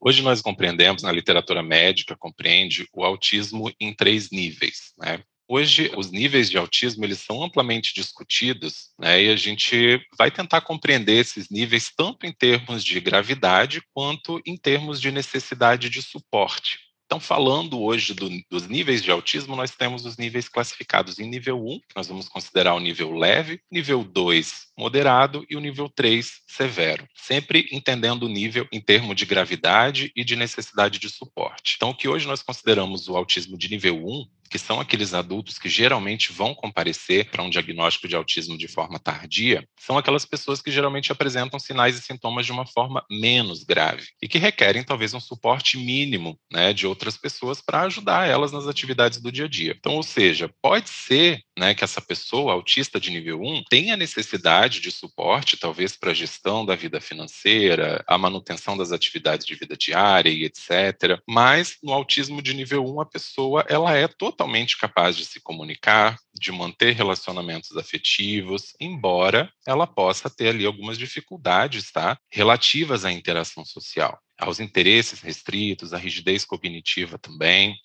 Hoje 0.00 0.22
nós 0.22 0.40
compreendemos, 0.40 1.02
na 1.02 1.10
literatura 1.10 1.60
médica, 1.60 2.16
compreende 2.16 2.86
o 2.92 3.02
autismo 3.02 3.72
em 3.80 3.92
três 3.92 4.30
níveis. 4.30 4.92
Né? 4.96 5.20
Hoje, 5.48 5.90
os 5.96 6.12
níveis 6.12 6.48
de 6.48 6.56
autismo 6.56 7.04
eles 7.04 7.18
são 7.18 7.42
amplamente 7.42 7.92
discutidos, 7.92 8.90
né, 8.98 9.24
e 9.24 9.30
a 9.30 9.36
gente 9.36 10.00
vai 10.16 10.30
tentar 10.30 10.60
compreender 10.60 11.16
esses 11.16 11.50
níveis 11.50 11.90
tanto 11.94 12.26
em 12.26 12.32
termos 12.32 12.84
de 12.84 13.00
gravidade 13.00 13.82
quanto 13.92 14.40
em 14.46 14.56
termos 14.56 15.00
de 15.00 15.10
necessidade 15.10 15.90
de 15.90 16.00
suporte. 16.00 16.78
Então, 17.06 17.20
falando 17.20 17.80
hoje 17.80 18.14
do, 18.14 18.30
dos 18.50 18.66
níveis 18.66 19.02
de 19.02 19.10
autismo, 19.10 19.54
nós 19.54 19.70
temos 19.70 20.06
os 20.06 20.16
níveis 20.16 20.48
classificados 20.48 21.18
em 21.18 21.28
nível 21.28 21.62
1, 21.64 21.80
que 21.80 21.96
nós 21.96 22.08
vamos 22.08 22.28
considerar 22.28 22.74
o 22.74 22.80
nível 22.80 23.12
leve, 23.12 23.60
nível 23.70 24.02
2, 24.02 24.68
moderado, 24.76 25.44
e 25.48 25.56
o 25.56 25.60
nível 25.60 25.88
3, 25.88 26.40
severo. 26.46 27.06
Sempre 27.14 27.68
entendendo 27.70 28.24
o 28.24 28.28
nível 28.28 28.66
em 28.72 28.80
termos 28.80 29.16
de 29.16 29.26
gravidade 29.26 30.10
e 30.16 30.24
de 30.24 30.34
necessidade 30.34 30.98
de 30.98 31.10
suporte. 31.10 31.74
Então, 31.76 31.90
o 31.90 31.96
que 31.96 32.08
hoje 32.08 32.26
nós 32.26 32.42
consideramos 32.42 33.08
o 33.08 33.16
autismo 33.16 33.58
de 33.58 33.68
nível 33.68 33.96
1 33.96 34.26
que 34.48 34.58
são 34.58 34.80
aqueles 34.80 35.14
adultos 35.14 35.58
que 35.58 35.68
geralmente 35.68 36.32
vão 36.32 36.54
comparecer 36.54 37.30
para 37.30 37.42
um 37.42 37.50
diagnóstico 37.50 38.08
de 38.08 38.16
autismo 38.16 38.56
de 38.56 38.68
forma 38.68 38.98
tardia, 38.98 39.66
são 39.78 39.98
aquelas 39.98 40.24
pessoas 40.24 40.62
que 40.62 40.70
geralmente 40.70 41.10
apresentam 41.10 41.58
sinais 41.58 41.98
e 41.98 42.02
sintomas 42.02 42.46
de 42.46 42.52
uma 42.52 42.66
forma 42.66 43.04
menos 43.10 43.64
grave 43.64 44.06
e 44.22 44.28
que 44.28 44.38
requerem 44.38 44.84
talvez 44.84 45.14
um 45.14 45.20
suporte 45.20 45.76
mínimo 45.76 46.38
né, 46.50 46.72
de 46.72 46.86
outras 46.86 47.16
pessoas 47.16 47.60
para 47.60 47.82
ajudar 47.82 48.28
elas 48.28 48.52
nas 48.52 48.66
atividades 48.66 49.20
do 49.20 49.32
dia 49.32 49.46
a 49.46 49.48
dia. 49.48 49.74
Então, 49.78 49.94
ou 49.94 50.02
seja, 50.02 50.50
pode 50.62 50.88
ser 50.88 51.40
né, 51.58 51.74
que 51.74 51.84
essa 51.84 52.00
pessoa 52.00 52.52
autista 52.52 53.00
de 53.00 53.10
nível 53.10 53.40
1 53.40 53.64
tenha 53.68 53.96
necessidade 53.96 54.80
de 54.80 54.90
suporte, 54.90 55.56
talvez 55.56 55.96
para 55.96 56.10
a 56.10 56.14
gestão 56.14 56.64
da 56.64 56.74
vida 56.74 57.00
financeira, 57.00 58.04
a 58.06 58.16
manutenção 58.16 58.76
das 58.76 58.92
atividades 58.92 59.46
de 59.46 59.54
vida 59.54 59.76
diária 59.76 60.30
e 60.30 60.44
etc. 60.44 61.20
Mas 61.28 61.76
no 61.82 61.92
autismo 61.92 62.42
de 62.42 62.54
nível 62.54 62.84
1, 62.84 63.00
a 63.00 63.06
pessoa 63.06 63.64
ela 63.68 63.96
é 63.96 64.08
totalmente 64.08 64.33
totalmente 64.34 64.76
capaz 64.76 65.16
de 65.16 65.24
se 65.24 65.40
comunicar, 65.40 66.16
de 66.34 66.50
manter 66.50 66.92
relacionamentos 66.92 67.76
afetivos, 67.76 68.74
embora 68.80 69.50
ela 69.66 69.86
possa 69.86 70.28
ter 70.28 70.48
ali 70.48 70.66
algumas 70.66 70.98
dificuldades, 70.98 71.92
tá? 71.92 72.18
Relativas 72.30 73.04
à 73.04 73.12
interação 73.12 73.64
social, 73.64 74.18
aos 74.38 74.58
interesses 74.58 75.20
restritos, 75.20 75.94
à 75.94 75.98
rigidez 75.98 76.44
cognitiva 76.44 77.16
também. 77.16 77.76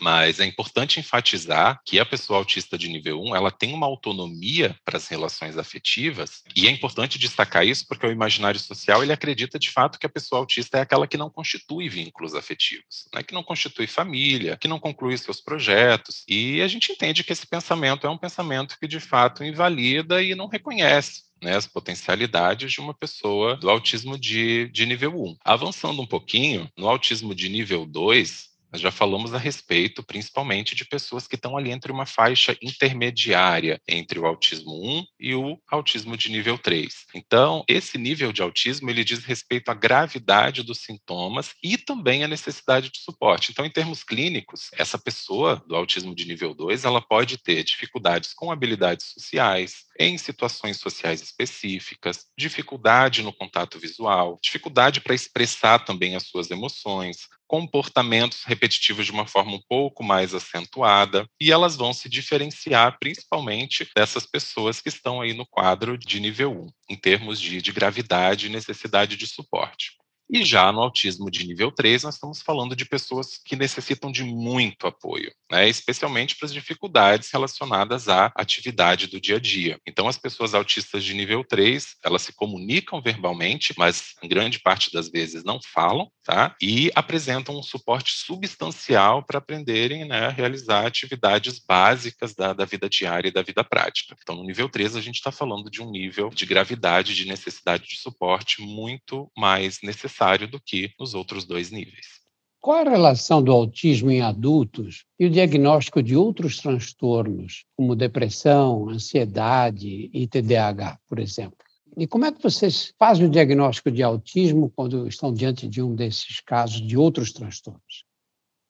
Mas 0.00 0.40
é 0.40 0.44
importante 0.44 1.00
enfatizar 1.00 1.80
que 1.84 1.98
a 1.98 2.06
pessoa 2.06 2.38
autista 2.38 2.76
de 2.78 2.88
nível 2.88 3.20
1, 3.22 3.36
ela 3.36 3.50
tem 3.50 3.74
uma 3.74 3.86
autonomia 3.86 4.76
para 4.84 4.96
as 4.96 5.06
relações 5.08 5.58
afetivas, 5.58 6.42
e 6.56 6.66
é 6.66 6.70
importante 6.70 7.18
destacar 7.18 7.66
isso 7.66 7.86
porque 7.86 8.06
o 8.06 8.12
imaginário 8.12 8.58
social, 8.58 9.02
ele 9.02 9.12
acredita 9.12 9.58
de 9.58 9.70
fato 9.70 9.98
que 9.98 10.06
a 10.06 10.10
pessoa 10.10 10.40
autista 10.40 10.78
é 10.78 10.82
aquela 10.82 11.06
que 11.06 11.16
não 11.16 11.30
constitui 11.30 11.88
vínculos 11.88 12.34
afetivos, 12.34 13.08
né? 13.14 13.22
que 13.22 13.34
não 13.34 13.42
constitui 13.42 13.86
família, 13.86 14.56
que 14.56 14.68
não 14.68 14.80
conclui 14.80 15.16
seus 15.16 15.40
projetos, 15.40 16.24
e 16.28 16.60
a 16.60 16.68
gente 16.68 16.92
entende 16.92 17.24
que 17.24 17.32
esse 17.32 17.46
pensamento 17.46 18.06
é 18.06 18.10
um 18.10 18.18
pensamento 18.18 18.76
que 18.78 18.88
de 18.88 19.00
fato 19.00 19.44
invalida 19.44 20.22
e 20.22 20.34
não 20.34 20.46
reconhece 20.46 21.32
né, 21.42 21.56
as 21.56 21.66
potencialidades 21.66 22.72
de 22.72 22.80
uma 22.80 22.94
pessoa 22.94 23.56
do 23.56 23.68
autismo 23.68 24.16
de, 24.16 24.68
de 24.68 24.86
nível 24.86 25.20
1. 25.20 25.36
Avançando 25.44 26.00
um 26.00 26.06
pouquinho, 26.06 26.70
no 26.78 26.88
autismo 26.88 27.34
de 27.34 27.48
nível 27.48 27.84
2, 27.84 28.51
nós 28.72 28.80
já 28.80 28.90
falamos 28.90 29.34
a 29.34 29.38
respeito, 29.38 30.02
principalmente, 30.02 30.74
de 30.74 30.86
pessoas 30.86 31.28
que 31.28 31.34
estão 31.34 31.56
ali 31.56 31.70
entre 31.70 31.92
uma 31.92 32.06
faixa 32.06 32.56
intermediária 32.62 33.78
entre 33.86 34.18
o 34.18 34.24
autismo 34.24 34.72
1 34.72 35.04
e 35.20 35.34
o 35.34 35.58
autismo 35.70 36.16
de 36.16 36.30
nível 36.30 36.56
3. 36.56 36.88
Então, 37.14 37.62
esse 37.68 37.98
nível 37.98 38.32
de 38.32 38.40
autismo, 38.40 38.88
ele 38.88 39.04
diz 39.04 39.24
respeito 39.24 39.68
à 39.68 39.74
gravidade 39.74 40.62
dos 40.62 40.78
sintomas 40.78 41.50
e 41.62 41.76
também 41.76 42.24
à 42.24 42.28
necessidade 42.28 42.90
de 42.90 43.00
suporte. 43.00 43.50
Então, 43.50 43.66
em 43.66 43.70
termos 43.70 44.02
clínicos, 44.02 44.70
essa 44.72 44.98
pessoa 44.98 45.62
do 45.68 45.76
autismo 45.76 46.14
de 46.14 46.24
nível 46.24 46.54
2, 46.54 46.84
ela 46.84 47.02
pode 47.02 47.36
ter 47.36 47.62
dificuldades 47.64 48.32
com 48.32 48.50
habilidades 48.50 49.06
sociais, 49.12 49.84
em 49.98 50.16
situações 50.16 50.78
sociais 50.78 51.20
específicas, 51.20 52.26
dificuldade 52.38 53.22
no 53.22 53.32
contato 53.34 53.78
visual, 53.78 54.38
dificuldade 54.42 55.02
para 55.02 55.14
expressar 55.14 55.80
também 55.80 56.16
as 56.16 56.24
suas 56.24 56.50
emoções, 56.50 57.28
comportamentos 57.52 58.44
repetitivos 58.44 59.04
de 59.04 59.12
uma 59.12 59.26
forma 59.26 59.52
um 59.52 59.60
pouco 59.68 60.02
mais 60.02 60.32
acentuada, 60.32 61.28
e 61.38 61.52
elas 61.52 61.76
vão 61.76 61.92
se 61.92 62.08
diferenciar 62.08 62.96
principalmente 62.98 63.86
dessas 63.94 64.24
pessoas 64.24 64.80
que 64.80 64.88
estão 64.88 65.20
aí 65.20 65.34
no 65.34 65.44
quadro 65.44 65.98
de 65.98 66.18
nível 66.18 66.64
1, 66.88 66.94
em 66.94 66.96
termos 66.96 67.38
de, 67.38 67.60
de 67.60 67.70
gravidade 67.70 68.46
e 68.46 68.48
necessidade 68.48 69.18
de 69.18 69.26
suporte. 69.26 70.01
E 70.30 70.44
já 70.44 70.72
no 70.72 70.80
autismo 70.80 71.30
de 71.30 71.46
nível 71.46 71.70
3, 71.70 72.04
nós 72.04 72.14
estamos 72.14 72.40
falando 72.40 72.74
de 72.74 72.84
pessoas 72.84 73.38
que 73.44 73.56
necessitam 73.56 74.10
de 74.10 74.24
muito 74.24 74.86
apoio, 74.86 75.32
né, 75.50 75.68
especialmente 75.68 76.36
para 76.36 76.46
as 76.46 76.52
dificuldades 76.52 77.30
relacionadas 77.30 78.08
à 78.08 78.32
atividade 78.34 79.08
do 79.08 79.20
dia 79.20 79.36
a 79.36 79.40
dia. 79.40 79.78
Então, 79.86 80.08
as 80.08 80.16
pessoas 80.16 80.54
autistas 80.54 81.04
de 81.04 81.14
nível 81.14 81.44
3, 81.44 81.96
elas 82.04 82.22
se 82.22 82.32
comunicam 82.32 83.00
verbalmente, 83.02 83.74
mas 83.76 84.14
grande 84.24 84.60
parte 84.60 84.90
das 84.92 85.10
vezes 85.10 85.44
não 85.44 85.60
falam, 85.72 86.10
tá? 86.24 86.54
E 86.62 86.90
apresentam 86.94 87.58
um 87.58 87.62
suporte 87.62 88.12
substancial 88.12 89.22
para 89.22 89.38
aprenderem 89.38 90.06
né, 90.06 90.26
a 90.26 90.30
realizar 90.30 90.86
atividades 90.86 91.58
básicas 91.58 92.34
da, 92.34 92.52
da 92.52 92.64
vida 92.64 92.88
diária 92.88 93.28
e 93.28 93.32
da 93.32 93.42
vida 93.42 93.62
prática. 93.62 94.16
Então, 94.22 94.36
no 94.36 94.44
nível 94.44 94.68
3, 94.68 94.96
a 94.96 95.00
gente 95.00 95.16
está 95.16 95.30
falando 95.30 95.70
de 95.70 95.82
um 95.82 95.90
nível 95.90 96.30
de 96.30 96.46
gravidade, 96.46 97.14
de 97.14 97.26
necessidade 97.26 97.84
de 97.84 97.96
suporte 97.96 98.62
muito 98.62 99.30
mais 99.36 99.78
necessário 99.82 100.11
necessário 100.12 100.46
do 100.46 100.60
que 100.60 100.92
nos 100.98 101.14
outros 101.14 101.44
dois 101.44 101.70
níveis. 101.70 102.20
Qual 102.60 102.86
a 102.86 102.90
relação 102.90 103.42
do 103.42 103.50
autismo 103.50 104.10
em 104.10 104.20
adultos 104.20 105.04
e 105.18 105.26
o 105.26 105.30
diagnóstico 105.30 106.00
de 106.00 106.14
outros 106.14 106.58
transtornos, 106.58 107.64
como 107.76 107.96
depressão, 107.96 108.88
ansiedade 108.88 110.08
e 110.12 110.28
TDAH, 110.28 110.98
por 111.08 111.18
exemplo? 111.18 111.58
E 111.98 112.06
como 112.06 112.24
é 112.24 112.32
que 112.32 112.42
vocês 112.42 112.94
fazem 112.98 113.26
o 113.26 113.30
diagnóstico 113.30 113.90
de 113.90 114.02
autismo 114.02 114.72
quando 114.74 115.08
estão 115.08 115.34
diante 115.34 115.66
de 115.66 115.82
um 115.82 115.94
desses 115.94 116.40
casos 116.40 116.80
de 116.80 116.96
outros 116.96 117.32
transtornos? 117.32 118.04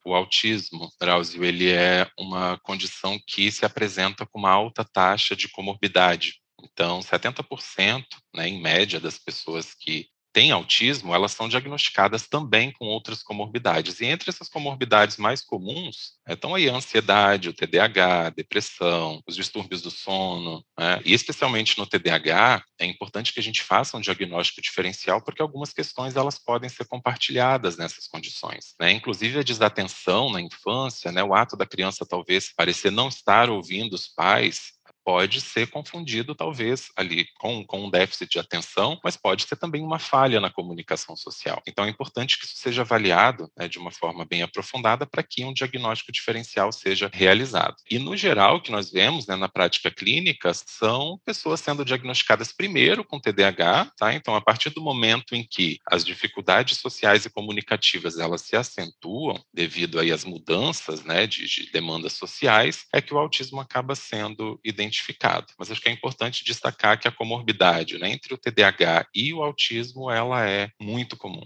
O 0.05 0.13
autismo, 0.13 0.89
Drauzio, 0.99 1.45
ele 1.45 1.71
é 1.71 2.09
uma 2.19 2.57
condição 2.63 3.17
que 3.25 3.49
se 3.51 3.63
apresenta 3.63 4.25
com 4.25 4.39
uma 4.39 4.49
alta 4.49 4.83
taxa 4.83 5.35
de 5.35 5.47
comorbidade. 5.47 6.41
Então, 6.61 6.99
70%, 6.99 8.03
né, 8.35 8.49
em 8.49 8.61
média, 8.61 8.99
das 8.99 9.17
pessoas 9.17 9.73
que 9.73 10.07
têm 10.33 10.51
autismo, 10.51 11.13
elas 11.13 11.31
são 11.31 11.47
diagnosticadas 11.47 12.27
também 12.27 12.71
com 12.71 12.85
outras 12.85 13.21
comorbidades. 13.21 14.01
E 14.01 14.05
entre 14.05 14.29
essas 14.29 14.49
comorbidades 14.49 15.17
mais 15.17 15.41
comuns 15.41 16.13
estão 16.27 16.55
aí 16.55 16.67
a 16.67 16.75
ansiedade, 16.75 17.49
o 17.49 17.53
TDAH, 17.53 18.27
a 18.27 18.29
depressão, 18.29 19.21
os 19.27 19.35
distúrbios 19.35 19.81
do 19.81 19.91
sono. 19.91 20.65
Né? 20.77 21.01
E 21.05 21.13
especialmente 21.13 21.77
no 21.77 21.85
TDAH, 21.85 22.63
é 22.79 22.85
importante 22.85 23.31
que 23.31 23.39
a 23.39 23.43
gente 23.43 23.61
faça 23.61 23.95
um 23.95 24.01
diagnóstico 24.01 24.61
diferencial, 24.61 25.21
porque 25.21 25.41
algumas 25.41 25.71
questões 25.71 26.15
elas 26.15 26.39
podem 26.39 26.69
ser 26.69 26.85
compartilhadas 26.85 27.77
nessas 27.77 28.07
condições. 28.07 28.73
Né? 28.79 28.91
Inclusive 28.91 29.39
a 29.39 29.43
desatenção 29.43 30.31
na 30.31 30.41
infância, 30.41 31.11
né? 31.11 31.23
o 31.23 31.35
ato 31.35 31.55
da 31.55 31.65
criança 31.65 32.05
talvez 32.05 32.51
parecer 32.55 32.91
não 32.91 33.07
estar 33.07 33.49
ouvindo 33.49 33.93
os 33.93 34.07
pais, 34.07 34.72
pode 35.03 35.41
ser 35.41 35.67
confundido, 35.67 36.33
talvez, 36.33 36.91
ali 36.95 37.27
com, 37.39 37.65
com 37.65 37.85
um 37.85 37.89
déficit 37.89 38.31
de 38.31 38.39
atenção, 38.39 38.99
mas 39.03 39.17
pode 39.17 39.43
ser 39.43 39.55
também 39.55 39.83
uma 39.83 39.99
falha 39.99 40.39
na 40.39 40.49
comunicação 40.49 41.15
social. 41.15 41.61
Então, 41.67 41.85
é 41.85 41.89
importante 41.89 42.39
que 42.39 42.45
isso 42.45 42.57
seja 42.57 42.81
avaliado 42.81 43.49
né, 43.57 43.67
de 43.67 43.77
uma 43.77 43.91
forma 43.91 44.25
bem 44.25 44.41
aprofundada 44.41 45.05
para 45.05 45.23
que 45.23 45.43
um 45.43 45.53
diagnóstico 45.53 46.11
diferencial 46.11 46.71
seja 46.71 47.09
realizado. 47.13 47.75
E, 47.89 47.99
no 47.99 48.15
geral, 48.15 48.57
o 48.57 48.61
que 48.61 48.71
nós 48.71 48.91
vemos 48.91 49.27
né, 49.27 49.35
na 49.35 49.49
prática 49.49 49.91
clínica 49.91 50.53
são 50.53 51.19
pessoas 51.25 51.59
sendo 51.59 51.85
diagnosticadas 51.85 52.51
primeiro 52.51 53.03
com 53.03 53.19
TDAH, 53.19 53.91
tá? 53.97 54.13
Então, 54.13 54.35
a 54.35 54.41
partir 54.41 54.69
do 54.69 54.81
momento 54.81 55.35
em 55.35 55.45
que 55.45 55.77
as 55.89 56.03
dificuldades 56.03 56.77
sociais 56.77 57.25
e 57.25 57.29
comunicativas 57.29 58.17
elas 58.17 58.41
se 58.41 58.55
acentuam 58.55 59.43
devido 59.53 59.99
aí 59.99 60.11
às 60.11 60.23
mudanças 60.23 61.03
né, 61.03 61.27
de, 61.27 61.45
de 61.45 61.71
demandas 61.71 62.13
sociais, 62.13 62.85
é 62.93 63.01
que 63.01 63.13
o 63.13 63.17
autismo 63.17 63.59
acaba 63.59 63.95
sendo 63.95 64.59
identificado 64.63 64.92
identificado. 64.93 65.47
Mas 65.57 65.71
acho 65.71 65.81
que 65.81 65.89
é 65.89 65.91
importante 65.91 66.45
destacar 66.45 66.99
que 66.99 67.07
a 67.07 67.11
comorbidade 67.11 67.97
né, 67.97 68.11
entre 68.11 68.33
o 68.33 68.37
TDAH 68.37 69.07
e 69.13 69.33
o 69.33 69.41
autismo 69.41 70.09
ela 70.09 70.47
é 70.47 70.69
muito 70.79 71.17
comum. 71.17 71.45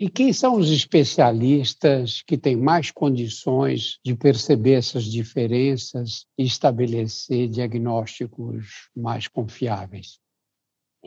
E 0.00 0.08
quem 0.08 0.32
são 0.32 0.56
os 0.56 0.70
especialistas 0.70 2.22
que 2.22 2.38
têm 2.38 2.56
mais 2.56 2.90
condições 2.90 3.98
de 4.04 4.14
perceber 4.14 4.74
essas 4.74 5.04
diferenças 5.04 6.24
e 6.38 6.44
estabelecer 6.44 7.48
diagnósticos 7.48 8.88
mais 8.94 9.26
confiáveis? 9.26 10.20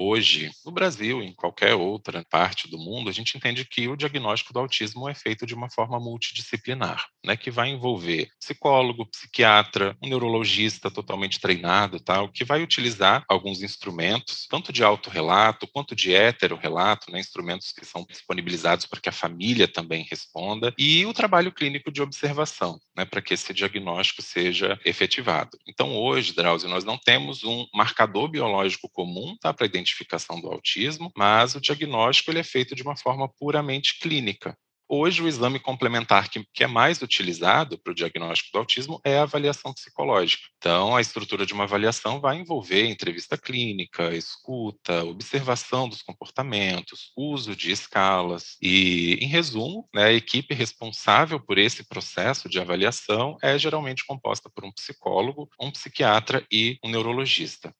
Hoje, 0.04 0.50
no 0.66 0.72
Brasil, 0.72 1.22
em 1.22 1.32
qualquer 1.32 1.76
outra 1.76 2.26
parte 2.28 2.68
do 2.68 2.76
mundo, 2.76 3.08
a 3.08 3.14
gente 3.14 3.38
entende 3.38 3.64
que 3.64 3.88
o 3.88 3.96
diagnóstico 3.96 4.52
do 4.52 4.58
autismo 4.58 5.08
é 5.08 5.14
feito 5.14 5.46
de 5.46 5.54
uma 5.54 5.70
forma 5.70 6.00
multidisciplinar, 6.00 7.06
né, 7.24 7.38
que 7.38 7.52
vai 7.52 7.70
envolver 7.70 8.28
psicólogo, 8.40 9.06
psiquiatra, 9.06 9.96
um 10.02 10.10
neurologista 10.10 10.90
totalmente 10.90 11.40
treinado, 11.40 12.00
tal, 12.00 12.30
que 12.30 12.44
vai 12.44 12.64
utilizar 12.64 13.24
alguns 13.30 13.62
instrumentos, 13.62 14.48
tanto 14.50 14.74
de 14.74 14.84
autorrelato 14.84 15.68
quanto 15.68 15.96
de 15.96 16.16
heterorrelato, 16.16 17.12
né, 17.12 17.20
instrumentos 17.20 17.72
que 17.72 17.86
são 17.86 18.04
disponibilizados 18.10 18.88
para 18.88 19.00
que 19.00 19.10
a 19.10 19.12
família 19.12 19.68
também 19.68 20.08
responda, 20.10 20.74
e 20.80 21.06
o 21.06 21.14
trabalho 21.14 21.52
clínico 21.52 21.92
de 21.92 22.02
observação, 22.02 22.80
né, 22.98 23.06
para 23.06 23.22
que 23.22 23.36
esse 23.36 23.54
diagnóstico 23.54 24.24
seja 24.24 24.80
efetivado. 24.84 25.60
Então, 25.68 25.96
hoje, 25.96 26.34
Drauzio, 26.34 26.68
nós 26.68 26.84
não 26.84 26.98
temos 26.98 27.44
um 27.44 27.68
marcador 27.72 28.28
biológico 28.28 28.90
comum 28.90 29.38
tá, 29.40 29.54
para 29.54 29.68
identificação 29.92 30.40
do 30.40 30.48
autismo, 30.48 31.12
mas 31.16 31.56
o 31.56 31.62
diagnóstico 31.62 32.32
ele 32.32 32.40
é 32.40 32.44
feito 32.44 32.76
de 32.76 32.84
uma 32.84 32.96
forma 32.96 33.28
puramente 33.40 34.00
clínica. 34.00 34.56
hoje 34.94 35.22
o 35.24 35.28
exame 35.28 35.58
complementar 35.58 36.30
que, 36.30 36.46
que 36.54 36.66
é 36.66 36.68
mais 36.68 37.02
utilizado 37.02 37.78
para 37.78 37.92
o 37.92 37.96
diagnóstico 37.96 38.50
do 38.52 38.60
autismo 38.60 39.00
é 39.06 39.18
a 39.20 39.24
avaliação 39.24 39.74
psicológica. 39.74 40.44
Então, 40.58 40.96
a 40.96 41.00
estrutura 41.02 41.46
de 41.46 41.54
uma 41.54 41.64
avaliação 41.64 42.20
vai 42.20 42.38
envolver 42.38 42.86
entrevista 42.90 43.38
clínica, 43.38 44.14
escuta, 44.14 45.06
observação 45.06 45.88
dos 45.88 46.02
comportamentos, 46.02 47.12
uso 47.18 47.56
de 47.56 47.72
escalas 47.72 48.58
e, 48.62 49.14
em 49.22 49.28
resumo, 49.28 49.88
né, 49.96 50.08
a 50.08 50.14
equipe 50.14 50.54
responsável 50.54 51.40
por 51.40 51.58
esse 51.58 51.86
processo 51.88 52.50
de 52.50 52.60
avaliação 52.60 53.38
é 53.42 53.58
geralmente 53.58 54.06
composta 54.06 54.50
por 54.54 54.66
um 54.66 54.74
psicólogo, 54.74 55.50
um 55.60 55.72
psiquiatra 55.72 56.46
e 56.52 56.78
um 56.84 56.90
neurologista. 56.90 57.74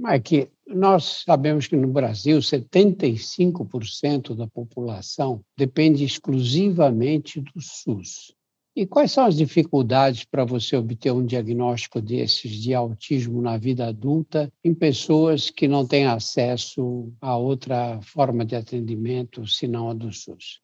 Mike, 0.00 0.48
nós 0.64 1.24
sabemos 1.26 1.66
que 1.66 1.74
no 1.74 1.88
Brasil 1.88 2.38
75% 2.38 4.36
da 4.36 4.46
população 4.46 5.40
depende 5.56 6.04
exclusivamente 6.04 7.40
do 7.40 7.60
SUS. 7.60 8.32
E 8.76 8.86
quais 8.86 9.10
são 9.10 9.24
as 9.24 9.34
dificuldades 9.36 10.22
para 10.22 10.44
você 10.44 10.76
obter 10.76 11.10
um 11.10 11.26
diagnóstico 11.26 12.00
desses 12.00 12.52
de 12.52 12.72
autismo 12.74 13.42
na 13.42 13.58
vida 13.58 13.88
adulta 13.88 14.48
em 14.62 14.72
pessoas 14.72 15.50
que 15.50 15.66
não 15.66 15.84
têm 15.84 16.06
acesso 16.06 17.12
a 17.20 17.36
outra 17.36 18.00
forma 18.00 18.44
de 18.44 18.54
atendimento 18.54 19.48
senão 19.48 19.90
a 19.90 19.94
do 19.94 20.12
SUS? 20.12 20.60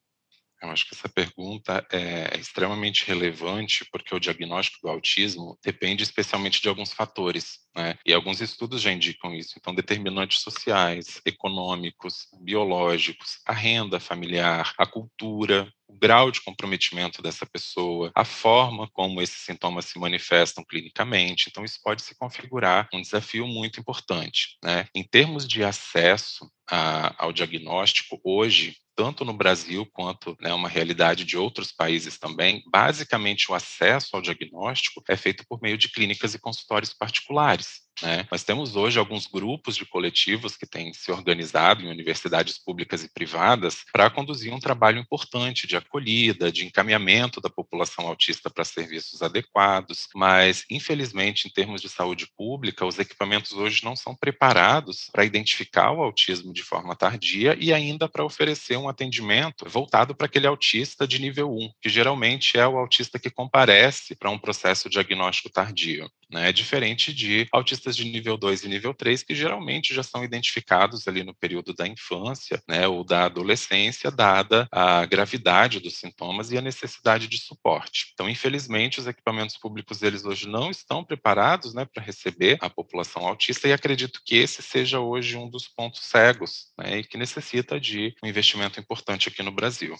Eu 0.65 0.71
acho 0.71 0.87
que 0.87 0.95
essa 0.95 1.07
pergunta 1.07 1.85
é 1.91 2.37
extremamente 2.37 3.05
relevante 3.05 3.85
porque 3.91 4.13
o 4.13 4.19
diagnóstico 4.19 4.79
do 4.81 4.89
autismo 4.89 5.57
depende 5.63 6.03
especialmente 6.03 6.61
de 6.61 6.67
alguns 6.67 6.91
fatores, 6.91 7.59
né? 7.75 7.97
E 8.05 8.13
alguns 8.13 8.41
estudos 8.41 8.81
já 8.81 8.91
indicam 8.91 9.33
isso. 9.33 9.53
Então, 9.57 9.75
determinantes 9.75 10.39
sociais, 10.39 11.21
econômicos, 11.25 12.27
biológicos, 12.41 13.39
a 13.45 13.53
renda 13.53 13.99
familiar, 13.99 14.73
a 14.77 14.85
cultura, 14.85 15.71
o 15.87 15.97
grau 15.97 16.31
de 16.31 16.41
comprometimento 16.41 17.21
dessa 17.21 17.45
pessoa, 17.45 18.11
a 18.15 18.25
forma 18.25 18.89
como 18.91 19.21
esses 19.21 19.41
sintomas 19.43 19.85
se 19.85 19.99
manifestam 19.99 20.63
clinicamente. 20.63 21.47
Então, 21.49 21.63
isso 21.63 21.79
pode 21.83 22.01
se 22.01 22.17
configurar 22.17 22.87
um 22.93 23.01
desafio 23.01 23.47
muito 23.47 23.79
importante. 23.79 24.57
Né? 24.63 24.87
Em 24.95 25.03
termos 25.03 25.47
de 25.47 25.63
acesso 25.63 26.49
a, 26.69 27.23
ao 27.23 27.31
diagnóstico, 27.31 28.19
hoje, 28.23 28.75
tanto 28.95 29.25
no 29.25 29.33
Brasil 29.33 29.85
quanto 29.85 30.37
né, 30.39 30.53
uma 30.53 30.69
realidade 30.69 31.25
de 31.25 31.37
outros 31.37 31.71
países 31.71 32.17
também, 32.17 32.63
basicamente 32.67 33.51
o 33.51 33.55
acesso 33.55 34.15
ao 34.15 34.21
diagnóstico 34.21 35.03
é 35.09 35.17
feito 35.17 35.45
por 35.47 35.61
meio 35.61 35.77
de 35.77 35.89
clínicas 35.89 36.33
e 36.33 36.39
consultórios 36.39 36.93
particulares. 36.93 37.84
Né? 38.01 38.27
Nós 38.31 38.43
temos 38.43 38.75
hoje 38.75 38.99
alguns 38.99 39.25
grupos 39.27 39.75
de 39.75 39.85
coletivos 39.85 40.57
que 40.57 40.65
têm 40.65 40.93
se 40.93 41.11
organizado 41.11 41.81
em 41.81 41.89
universidades 41.89 42.57
públicas 42.57 43.03
e 43.03 43.09
privadas 43.09 43.85
para 43.91 44.09
conduzir 44.09 44.53
um 44.53 44.59
trabalho 44.59 44.99
importante 44.99 45.65
de 45.65 45.77
acolhida, 45.77 46.51
de 46.51 46.65
encaminhamento 46.65 47.39
da 47.39 47.49
população 47.49 48.07
autista 48.07 48.49
para 48.49 48.65
serviços 48.65 49.21
adequados, 49.21 50.07
mas, 50.13 50.65
infelizmente, 50.69 51.47
em 51.47 51.51
termos 51.51 51.81
de 51.81 51.89
saúde 51.89 52.27
pública, 52.37 52.85
os 52.85 52.99
equipamentos 52.99 53.53
hoje 53.53 53.83
não 53.83 53.95
são 53.95 54.15
preparados 54.15 55.09
para 55.11 55.25
identificar 55.25 55.91
o 55.91 56.01
autismo 56.01 56.53
de 56.53 56.63
forma 56.63 56.95
tardia 56.95 57.55
e 57.59 57.71
ainda 57.71 58.09
para 58.09 58.25
oferecer 58.25 58.77
um 58.77 58.89
atendimento 58.89 59.69
voltado 59.69 60.13
para 60.13 60.25
aquele 60.25 60.47
autista 60.47 61.07
de 61.07 61.19
nível 61.19 61.51
1, 61.51 61.71
que 61.81 61.89
geralmente 61.89 62.57
é 62.57 62.67
o 62.67 62.77
autista 62.77 63.17
que 63.17 63.29
comparece 63.29 64.15
para 64.15 64.29
um 64.29 64.37
processo 64.37 64.89
diagnóstico 64.89 65.49
tardio 65.49 66.09
né? 66.29 66.51
Diferente 66.51 67.13
de 67.13 67.47
autistas 67.85 67.95
de 67.95 68.05
nível 68.05 68.37
2 68.37 68.63
e 68.63 68.67
nível 68.67 68.93
3, 68.93 69.23
que 69.23 69.35
geralmente 69.35 69.93
já 69.93 70.01
são 70.01 70.23
identificados 70.23 71.07
ali 71.07 71.23
no 71.23 71.33
período 71.35 71.73
da 71.73 71.87
infância, 71.87 72.61
né, 72.67 72.87
ou 72.87 73.03
da 73.03 73.25
adolescência, 73.25 74.09
dada 74.09 74.67
a 74.71 75.05
gravidade 75.05 75.79
dos 75.79 75.97
sintomas 75.97 76.51
e 76.51 76.57
a 76.57 76.61
necessidade 76.61 77.27
de 77.27 77.37
suporte. 77.37 78.11
Então, 78.13 78.29
infelizmente, 78.29 78.99
os 78.99 79.07
equipamentos 79.07 79.57
públicos 79.57 80.01
eles 80.01 80.25
hoje 80.25 80.47
não 80.47 80.71
estão 80.71 81.03
preparados, 81.03 81.73
né, 81.73 81.85
para 81.85 82.03
receber 82.03 82.57
a 82.61 82.69
população 82.69 83.27
autista 83.27 83.67
e 83.67 83.73
acredito 83.73 84.21
que 84.25 84.35
esse 84.35 84.61
seja 84.61 84.99
hoje 84.99 85.37
um 85.37 85.49
dos 85.49 85.67
pontos 85.67 86.01
cegos, 86.01 86.67
né, 86.77 86.99
e 86.99 87.03
que 87.03 87.17
necessita 87.17 87.79
de 87.79 88.15
um 88.23 88.27
investimento 88.27 88.79
importante 88.79 89.29
aqui 89.29 89.43
no 89.43 89.51
Brasil. 89.51 89.95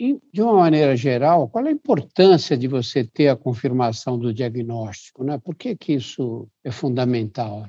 E, 0.00 0.18
de 0.32 0.40
uma 0.40 0.54
maneira 0.54 0.96
geral, 0.96 1.46
qual 1.46 1.66
é 1.66 1.68
a 1.68 1.72
importância 1.72 2.56
de 2.56 2.66
você 2.66 3.04
ter 3.04 3.28
a 3.28 3.36
confirmação 3.36 4.18
do 4.18 4.32
diagnóstico? 4.32 5.22
Né? 5.22 5.36
Por 5.36 5.54
que, 5.54 5.76
que 5.76 5.92
isso 5.92 6.48
é 6.64 6.70
fundamental? 6.70 7.68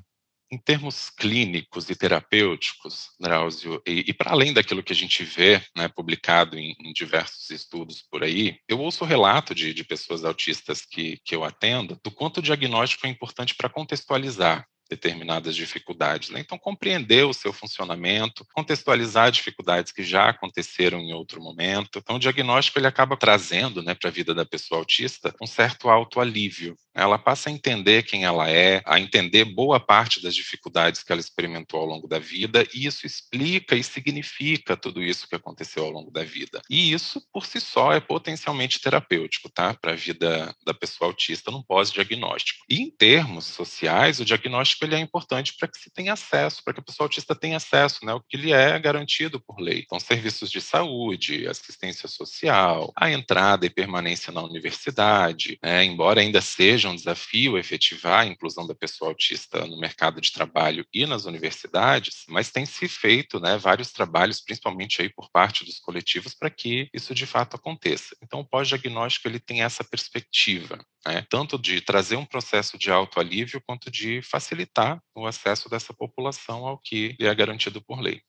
Em 0.50 0.58
termos 0.58 1.10
clínicos 1.10 1.90
e 1.90 1.96
terapêuticos, 1.96 3.10
Drauzio, 3.20 3.82
e, 3.86 4.06
e 4.08 4.14
para 4.14 4.32
além 4.32 4.54
daquilo 4.54 4.82
que 4.82 4.94
a 4.94 4.96
gente 4.96 5.26
vê 5.26 5.62
né, 5.76 5.90
publicado 5.90 6.58
em, 6.58 6.74
em, 6.80 6.94
diversos 6.94 7.50
estudos 7.50 8.02
por 8.10 8.24
aí, 8.24 8.58
eu 8.66 8.80
ouço 8.80 9.04
relato 9.04 9.54
de, 9.54 9.74
de 9.74 9.84
pessoas 9.84 10.24
autistas 10.24 10.86
que, 10.86 11.20
que 11.26 11.36
eu 11.36 11.44
atendo 11.44 12.00
do 12.02 12.12
quanto 12.12 12.38
o 12.38 12.42
diagnóstico 12.42 13.08
é 13.08 13.10
importante 13.10 13.56
para 13.56 13.70
contextualizar 13.70 14.66
determinadas 14.92 15.56
dificuldades. 15.56 16.30
Né? 16.30 16.42
Então, 16.42 16.58
compreender 16.58 17.26
o 17.26 17.34
seu 17.34 17.54
funcionamento, 17.54 18.46
contextualizar 18.54 19.32
dificuldades 19.32 19.94
que 19.94 20.04
já 20.04 20.30
aconteceram 20.30 21.00
em 21.00 21.14
outro 21.14 21.42
momento. 21.42 21.98
Então, 21.98 22.18
o 22.18 22.20
diagnóstico 22.20 22.78
ele 22.78 22.88
acaba 22.88 23.16
trazendo 23.16 23.82
né, 23.82 23.96
para 23.96 24.10
a 24.10 24.12
vida 24.12 24.34
da 24.34 24.46
pessoa 24.46 24.80
autista 24.80 25.34
um 25.42 25.48
certo 25.48 25.90
autoalívio. 25.90 26.78
Ela 26.94 27.18
passa 27.18 27.50
a 27.50 27.54
entender 27.54 28.04
quem 28.04 28.26
ela 28.26 28.50
é, 28.50 28.82
a 28.86 29.00
entender 29.00 29.46
boa 29.46 29.80
parte 29.80 30.22
das 30.22 30.36
dificuldades 30.36 31.02
que 31.02 31.12
ela 31.12 31.22
experimentou 31.22 31.80
ao 31.80 31.86
longo 31.86 32.06
da 32.06 32.20
vida, 32.20 32.68
e 32.74 32.86
isso 32.86 33.06
explica 33.06 33.78
e 33.78 33.84
significa 33.84 34.76
tudo 34.76 35.02
isso 35.02 35.26
que 35.26 35.36
aconteceu 35.36 35.86
ao 35.86 35.92
longo 35.92 36.12
da 36.12 36.24
vida. 36.26 36.62
E 36.70 36.92
isso, 36.92 37.22
por 37.32 37.46
si 37.46 37.62
só, 37.62 37.94
é 37.94 38.02
potencialmente 38.02 38.82
terapêutico 38.82 39.50
tá? 39.50 39.74
para 39.74 39.94
a 39.94 39.96
vida 39.96 40.54
da 40.66 40.74
pessoa 40.74 41.10
autista 41.10 41.50
num 41.50 41.64
pós-diagnóstico. 41.64 42.66
E 42.70 42.82
em 42.82 42.92
termos 42.92 43.46
sociais, 43.46 44.20
o 44.20 44.26
diagnóstico 44.26 44.81
ele 44.86 44.96
é 44.96 45.00
importante 45.00 45.54
para 45.58 45.68
que 45.68 45.78
se 45.78 45.92
tenha 45.92 46.14
acesso, 46.14 46.64
para 46.64 46.74
que 46.74 46.80
a 46.80 46.84
pessoa 46.84 47.06
autista 47.06 47.36
tenha 47.36 47.58
acesso, 47.58 48.06
né, 48.06 48.14
o 48.14 48.22
que 48.22 48.38
lhe 48.38 48.52
é 48.52 48.78
garantido 48.80 49.40
por 49.40 49.60
lei. 49.60 49.84
Então, 49.86 50.00
serviços 50.00 50.50
de 50.50 50.62
saúde, 50.62 51.48
assistência 51.48 52.08
social, 52.08 52.92
a 52.96 53.12
entrada 53.12 53.66
e 53.66 53.70
permanência 53.70 54.32
na 54.32 54.42
universidade, 54.42 55.58
né, 55.64 55.84
embora 55.84 56.22
ainda 56.22 56.42
seja 56.42 56.90
um 56.90 56.96
desafio 56.96 57.58
efetivar 57.58 58.22
a 58.22 58.26
inclusão 58.26 58.66
da 58.66 58.76
pessoa 58.76 59.12
autista 59.12 59.66
no 59.66 59.80
mercado 59.80 60.20
de 60.22 60.32
trabalho 60.32 60.86
e 60.94 61.06
nas 61.06 61.26
universidades, 61.26 62.24
mas 62.28 62.52
tem 62.52 62.66
se 62.66 62.88
feito 62.88 63.40
né, 63.40 63.58
vários 63.58 63.92
trabalhos, 63.92 64.42
principalmente 64.42 65.02
aí 65.02 65.10
por 65.10 65.30
parte 65.32 65.66
dos 65.66 65.80
coletivos, 65.80 66.34
para 66.34 66.50
que 66.50 66.90
isso 66.94 67.14
de 67.14 67.26
fato 67.26 67.56
aconteça. 67.56 68.16
Então, 68.22 68.40
o 68.40 68.46
pós-diagnóstico 68.46 69.28
ele 69.28 69.40
tem 69.40 69.62
essa 69.62 69.84
perspectiva, 69.84 70.80
né, 71.06 71.26
tanto 71.30 71.58
de 71.58 71.82
trazer 71.82 72.16
um 72.16 72.26
processo 72.26 72.78
de 72.78 72.92
autoalívio 72.92 73.62
quanto 73.66 73.90
de 73.90 74.22
facilitar 74.22 75.02
o 75.16 75.26
acesso 75.26 75.70
dessa 75.70 75.94
população 75.94 76.66
ao 76.66 76.78
que 76.78 77.16
lhe 77.20 77.28
é 77.28 77.36
garantido 77.36 77.82
por 77.82 78.00
lei. 78.00 78.22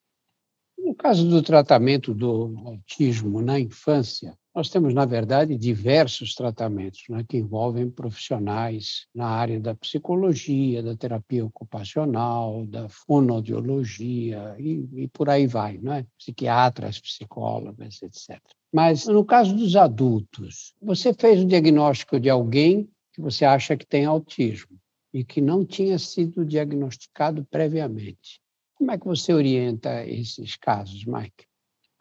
No 0.79 0.95
caso 0.95 1.29
do 1.29 1.43
tratamento 1.43 2.13
do 2.13 2.55
autismo 2.67 3.41
na 3.41 3.61
infância, 3.61 4.37
nós 4.55 4.69
temos, 4.69 4.93
na 4.93 5.07
verdade, 5.07 5.57
diversos 5.57 6.35
tratamentos 6.35 7.05
né, 7.09 7.25
que 7.27 7.39
envolvem 7.39 7.91
profissionais 7.91 9.07
na 9.15 9.27
área 9.27 9.59
da 9.59 9.75
psicologia, 9.75 10.83
da 10.83 10.95
terapia 10.97 11.45
ocupacional, 11.45 12.67
da 12.67 12.89
fonoaudiologia 12.89 14.55
e, 14.59 15.05
e 15.05 15.09
por 15.09 15.31
aí 15.31 15.47
vai, 15.47 15.79
né? 15.79 16.07
psiquiatras, 16.19 17.01
psicólogas, 17.01 18.03
etc. 18.03 18.41
Mas 18.73 19.07
no 19.07 19.25
caso 19.25 19.55
dos 19.55 19.77
adultos, 19.77 20.73
você 20.81 21.13
fez 21.13 21.43
o 21.43 21.47
diagnóstico 21.47 22.19
de 22.19 22.31
alguém 22.31 22.89
que 23.13 23.21
você 23.21 23.45
acha 23.45 23.77
que 23.77 23.87
tem 23.87 24.07
autismo 24.07 24.79
e 25.13 25.23
que 25.23 25.43
não 25.43 25.65
tinha 25.65 25.99
sido 25.99 26.45
diagnosticado 26.45 27.45
previamente. 27.51 28.41
Como 28.75 28.91
é 28.91 28.99
que 28.99 29.05
você 29.05 29.35
orienta 29.35 30.05
esses 30.07 30.57
casos, 30.57 31.05
Mike? 31.05 31.45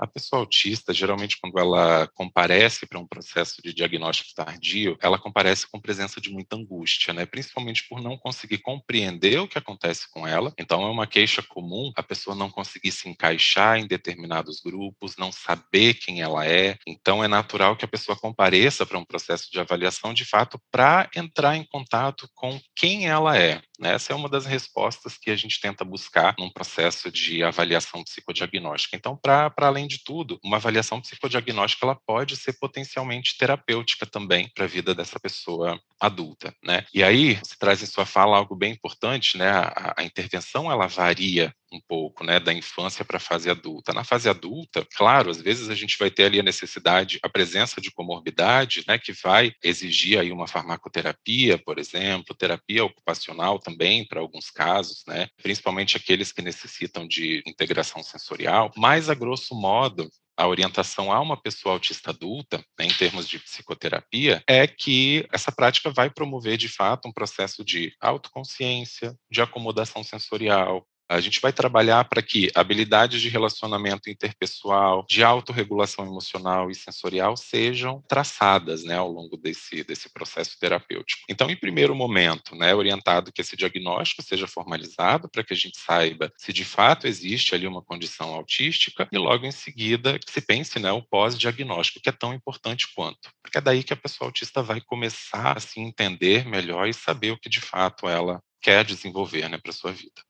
A 0.02 0.08
pessoa 0.08 0.40
autista, 0.40 0.92
geralmente, 0.92 1.38
quando 1.40 1.60
ela 1.60 2.08
comparece 2.16 2.88
para 2.88 2.98
um 2.98 3.06
processo 3.06 3.62
de 3.62 3.72
diagnóstico 3.72 4.34
tardio, 4.34 4.98
ela 5.00 5.20
comparece 5.20 5.70
com 5.70 5.80
presença 5.80 6.20
de 6.20 6.32
muita 6.32 6.56
angústia, 6.56 7.14
né? 7.14 7.24
Principalmente 7.24 7.88
por 7.88 8.02
não 8.02 8.18
conseguir 8.18 8.58
compreender 8.58 9.40
o 9.40 9.48
que 9.48 9.60
acontece 9.60 10.10
com 10.10 10.28
ela. 10.28 10.52
Então, 10.58 10.82
é 10.82 10.90
uma 10.90 11.06
queixa 11.06 11.44
comum 11.44 11.92
a 11.96 12.02
pessoa 12.02 12.36
não 12.36 12.50
conseguir 12.50 12.92
se 12.92 13.08
encaixar 13.08 13.78
em 13.78 13.86
determinados 13.86 14.60
grupos, 14.60 15.18
não 15.18 15.32
saber 15.32 15.94
quem 15.94 16.20
ela 16.20 16.48
é. 16.48 16.78
Então, 16.88 17.24
é 17.24 17.28
natural 17.28 17.78
que 17.78 17.86
a 17.86 17.88
pessoa 17.88 18.18
compareça 18.18 18.88
para 18.88 18.98
um 18.98 19.06
processo 19.06 19.52
de 19.52 19.60
avaliação, 19.60 20.16
de 20.16 20.26
fato, 20.26 20.60
para 20.72 21.08
entrar 21.16 21.56
em 21.56 21.64
contato 21.64 22.28
com 22.34 22.60
quem 22.76 23.08
ela 23.08 23.38
é. 23.38 23.62
Né? 23.80 23.94
Essa 23.94 24.14
é 24.14 24.16
uma 24.16 24.30
das 24.30 24.48
respostas 24.48 25.16
que 25.16 25.30
a 25.30 25.36
gente 25.36 25.60
tenta 25.62 25.86
buscar 25.86 26.34
num 26.40 26.52
processo 26.52 27.12
de 27.12 27.44
avaliação 27.44 28.04
psicodiagnóstica. 28.04 28.96
Então, 28.96 29.16
para 29.16 29.54
além 29.58 29.91
de 29.92 30.04
tudo, 30.04 30.40
uma 30.44 30.58
avaliação 30.58 31.02
psicodiagnóstica 31.02 31.86
ela 31.86 31.96
pode 31.96 32.36
ser 32.38 32.54
potencialmente 32.54 33.38
terapêutica 33.38 34.06
também 34.06 34.50
para 34.56 34.66
a 34.66 34.68
vida 34.68 34.96
dessa 34.96 35.20
pessoa 35.20 35.80
adulta, 36.00 36.56
né? 36.64 36.86
E 36.94 37.04
aí 37.04 37.36
você 37.36 37.56
traz 37.58 37.84
em 37.84 37.86
sua 37.86 38.06
fala 38.06 38.38
algo 38.38 38.56
bem 38.56 38.74
importante, 38.74 39.38
né? 39.38 39.50
A, 39.50 39.96
a 39.98 40.04
intervenção 40.04 40.72
ela 40.72 40.88
varia 40.88 41.54
um 41.72 41.80
pouco, 41.88 42.24
né, 42.24 42.40
da 42.40 42.54
infância 42.54 43.06
para 43.06 43.18
a 43.18 43.20
fase 43.20 43.50
adulta. 43.50 43.94
Na 43.94 44.04
fase 44.04 44.30
adulta, 44.30 44.86
claro, 44.96 45.30
às 45.30 45.42
vezes 45.42 45.70
a 45.70 45.76
gente 45.76 45.98
vai 45.98 46.12
ter 46.12 46.26
ali 46.26 46.40
a 46.40 46.44
necessidade, 46.44 47.20
a 47.24 47.30
presença 47.30 47.80
de 47.80 47.92
comorbidade, 47.92 48.84
né, 48.88 48.98
que 48.98 49.14
vai 49.14 49.54
exigir 49.64 50.20
aí 50.20 50.32
uma 50.32 50.48
farmacoterapia, 50.48 51.58
por 51.58 51.80
exemplo, 51.80 52.36
terapia 52.36 52.84
ocupacional 52.84 53.60
também 53.60 54.06
para 54.06 54.20
alguns 54.20 54.50
casos, 54.50 55.04
né, 55.08 55.28
principalmente 55.42 55.96
aqueles 55.98 56.32
que 56.32 56.42
necessitam 56.42 57.08
de 57.08 57.42
integração 57.48 58.04
sensorial, 58.04 58.72
mas 58.76 59.10
a 59.10 59.14
grosso 59.14 59.56
modo, 59.56 60.10
a 60.38 60.48
orientação 60.48 61.12
a 61.12 61.20
uma 61.20 61.40
pessoa 61.40 61.76
autista 61.76 62.10
adulta, 62.10 62.58
né, 62.80 62.86
em 62.86 62.94
termos 62.94 63.28
de 63.28 63.38
psicoterapia, 63.38 64.44
é 64.48 64.66
que 64.66 65.28
essa 65.32 65.52
prática 65.52 65.92
vai 65.92 66.10
promover, 66.10 66.58
de 66.58 66.68
fato, 66.68 67.08
um 67.08 67.14
processo 67.14 67.64
de 67.64 67.94
autoconsciência, 68.00 69.16
de 69.30 69.42
acomodação 69.42 70.04
sensorial, 70.04 70.86
a 71.12 71.20
gente 71.20 71.42
vai 71.42 71.52
trabalhar 71.52 72.06
para 72.06 72.22
que 72.22 72.50
habilidades 72.56 73.22
de 73.22 73.28
relacionamento 73.28 74.10
interpessoal, 74.10 75.06
de 75.10 75.22
autorregulação 75.22 76.06
emocional 76.06 76.72
e 76.72 76.76
sensorial 76.76 77.36
sejam 77.36 78.02
traçadas 78.08 78.86
né, 78.86 78.96
ao 78.96 79.12
longo 79.12 79.36
desse, 79.36 79.84
desse 79.84 80.10
processo 80.14 80.58
terapêutico. 80.58 81.22
Então, 81.30 81.50
em 81.50 81.56
primeiro 81.56 81.94
momento, 81.94 82.56
né, 82.56 82.74
orientado 82.74 83.32
que 83.32 83.42
esse 83.42 83.58
diagnóstico 83.58 84.24
seja 84.24 84.48
formalizado 84.48 85.30
para 85.30 85.44
que 85.44 85.54
a 85.54 85.58
gente 85.58 85.78
saiba 85.78 86.32
se 86.38 86.54
de 86.54 86.64
fato 86.64 87.06
existe 87.08 87.54
ali 87.54 87.68
uma 87.68 87.84
condição 87.84 88.34
autística 88.34 89.10
e 89.12 89.18
logo 89.18 89.46
em 89.46 89.52
seguida 89.52 90.18
se 90.26 90.40
pense 90.40 90.80
né, 90.80 90.94
o 90.94 91.02
pós-diagnóstico, 91.02 92.00
que 92.02 92.10
é 92.10 92.14
tão 92.14 92.34
importante 92.34 92.88
quanto. 92.96 93.30
Porque 93.44 93.58
é 93.58 93.62
daí 93.62 93.84
que 93.84 93.94
a 93.94 93.98
pessoa 93.98 94.30
autista 94.30 94.64
vai 94.64 94.80
começar 94.80 95.58
a 95.58 95.60
se 95.60 95.82
entender 95.82 96.46
melhor 96.46 96.88
e 96.88 96.94
saber 96.94 97.32
o 97.32 97.38
que 97.38 97.50
de 97.50 97.60
fato 97.60 98.08
ela 98.08 98.42
quer 98.62 98.86
desenvolver 98.86 99.50
né, 99.50 99.58
para 99.58 99.74
sua 99.74 99.92
vida. 99.92 100.22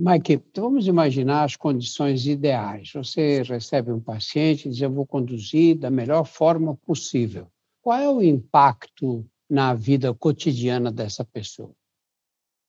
Mike, 0.00 0.40
vamos 0.54 0.86
imaginar 0.86 1.42
as 1.42 1.56
condições 1.56 2.24
ideais. 2.24 2.92
Você 2.94 3.42
recebe 3.42 3.90
um 3.90 3.98
paciente 3.98 4.68
e 4.68 4.70
diz: 4.70 4.80
Eu 4.80 4.92
vou 4.92 5.04
conduzir 5.04 5.76
da 5.76 5.90
melhor 5.90 6.24
forma 6.24 6.76
possível. 6.76 7.50
Qual 7.82 7.98
é 7.98 8.08
o 8.08 8.22
impacto 8.22 9.28
na 9.50 9.74
vida 9.74 10.14
cotidiana 10.14 10.92
dessa 10.92 11.24
pessoa? 11.24 11.74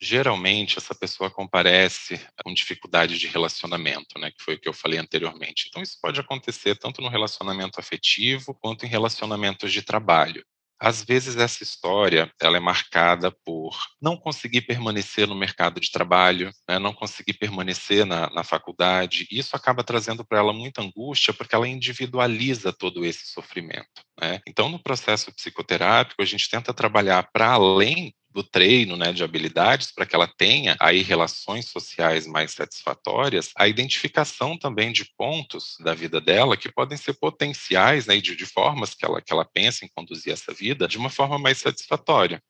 Geralmente, 0.02 0.80
essa 0.80 0.96
pessoa 0.96 1.30
comparece 1.30 2.20
com 2.44 2.52
dificuldade 2.52 3.20
de 3.20 3.28
relacionamento, 3.28 4.18
né, 4.18 4.32
que 4.32 4.42
foi 4.42 4.56
o 4.56 4.60
que 4.60 4.68
eu 4.68 4.74
falei 4.74 4.98
anteriormente. 4.98 5.68
Então, 5.68 5.84
isso 5.84 6.00
pode 6.02 6.20
acontecer 6.20 6.78
tanto 6.78 7.00
no 7.00 7.10
relacionamento 7.10 7.80
afetivo 7.80 8.56
quanto 8.56 8.88
em 8.88 8.90
relacionamentos 8.90 9.72
de 9.72 9.84
trabalho. 9.84 10.44
Às 10.80 11.04
vezes 11.04 11.36
essa 11.36 11.64
história 11.64 12.32
ela 12.42 12.58
é 12.58 12.60
marcada 12.60 13.32
por 13.46 13.78
não 14.02 14.16
conseguir 14.16 14.62
permanecer 14.62 15.28
no 15.28 15.36
mercado 15.36 15.80
de 15.80 15.92
trabalho, 15.92 16.52
né, 16.68 16.80
não 16.80 16.94
conseguir 16.94 17.34
permanecer 17.34 18.06
na, 18.06 18.30
na 18.30 18.44
faculdade. 18.44 19.28
Isso 19.30 19.56
acaba 19.56 19.84
trazendo 19.84 20.24
para 20.24 20.40
ela 20.40 20.54
muita 20.54 20.82
angústia, 20.82 21.34
porque 21.34 21.54
ela 21.54 21.68
individualiza 21.68 22.72
todo 22.72 23.04
esse 23.06 23.28
sofrimento. 23.28 23.88
Né? 24.20 24.40
Então, 24.48 24.70
no 24.70 24.82
processo 24.82 25.34
psicoterápico, 25.34 26.22
a 26.22 26.26
gente 26.26 26.50
tenta 26.50 26.74
trabalhar 26.74 27.30
para 27.32 27.52
além 27.52 28.14
do 28.40 28.44
treino, 28.44 28.96
né, 28.96 29.12
de 29.12 29.22
habilidades 29.22 29.92
para 29.92 30.06
que 30.06 30.16
ela 30.16 30.28
tenha 30.28 30.78
aí 30.80 31.02
relações 31.02 31.66
sociais 31.66 32.26
mais 32.26 32.52
satisfatórias, 32.52 33.52
a 33.58 33.68
identificação 33.68 34.58
também 34.58 34.94
de 34.94 35.04
pontos 35.18 35.76
da 35.84 35.94
vida 35.94 36.22
dela 36.22 36.56
que 36.56 36.72
podem 36.72 36.98
ser 36.98 37.14
potenciais, 37.16 38.08
né, 38.08 38.18
de, 38.22 38.38
de 38.38 38.46
formas 38.46 38.94
que 38.94 39.06
ela 39.06 39.22
que 39.22 39.34
ela 39.34 39.44
pensa 39.44 39.84
em 39.84 39.90
conduzir 39.94 40.32
essa 40.32 40.54
vida 40.54 40.88
de 40.88 40.98
uma 40.98 41.10
forma 41.10 41.38
mais 41.38 41.58
satisfatória. 41.58 42.42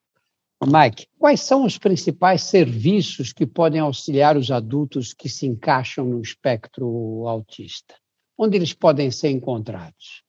Mike, 0.64 1.08
quais 1.18 1.42
são 1.42 1.66
os 1.66 1.78
principais 1.78 2.44
serviços 2.44 3.34
que 3.34 3.48
podem 3.48 3.80
auxiliar 3.80 4.38
os 4.38 4.52
adultos 4.52 5.14
que 5.14 5.28
se 5.28 5.48
encaixam 5.48 6.06
no 6.06 6.22
espectro 6.22 7.26
autista? 7.28 7.96
Onde 8.38 8.58
eles 8.58 8.74
podem 8.74 9.10
ser 9.10 9.30
encontrados? 9.30 10.22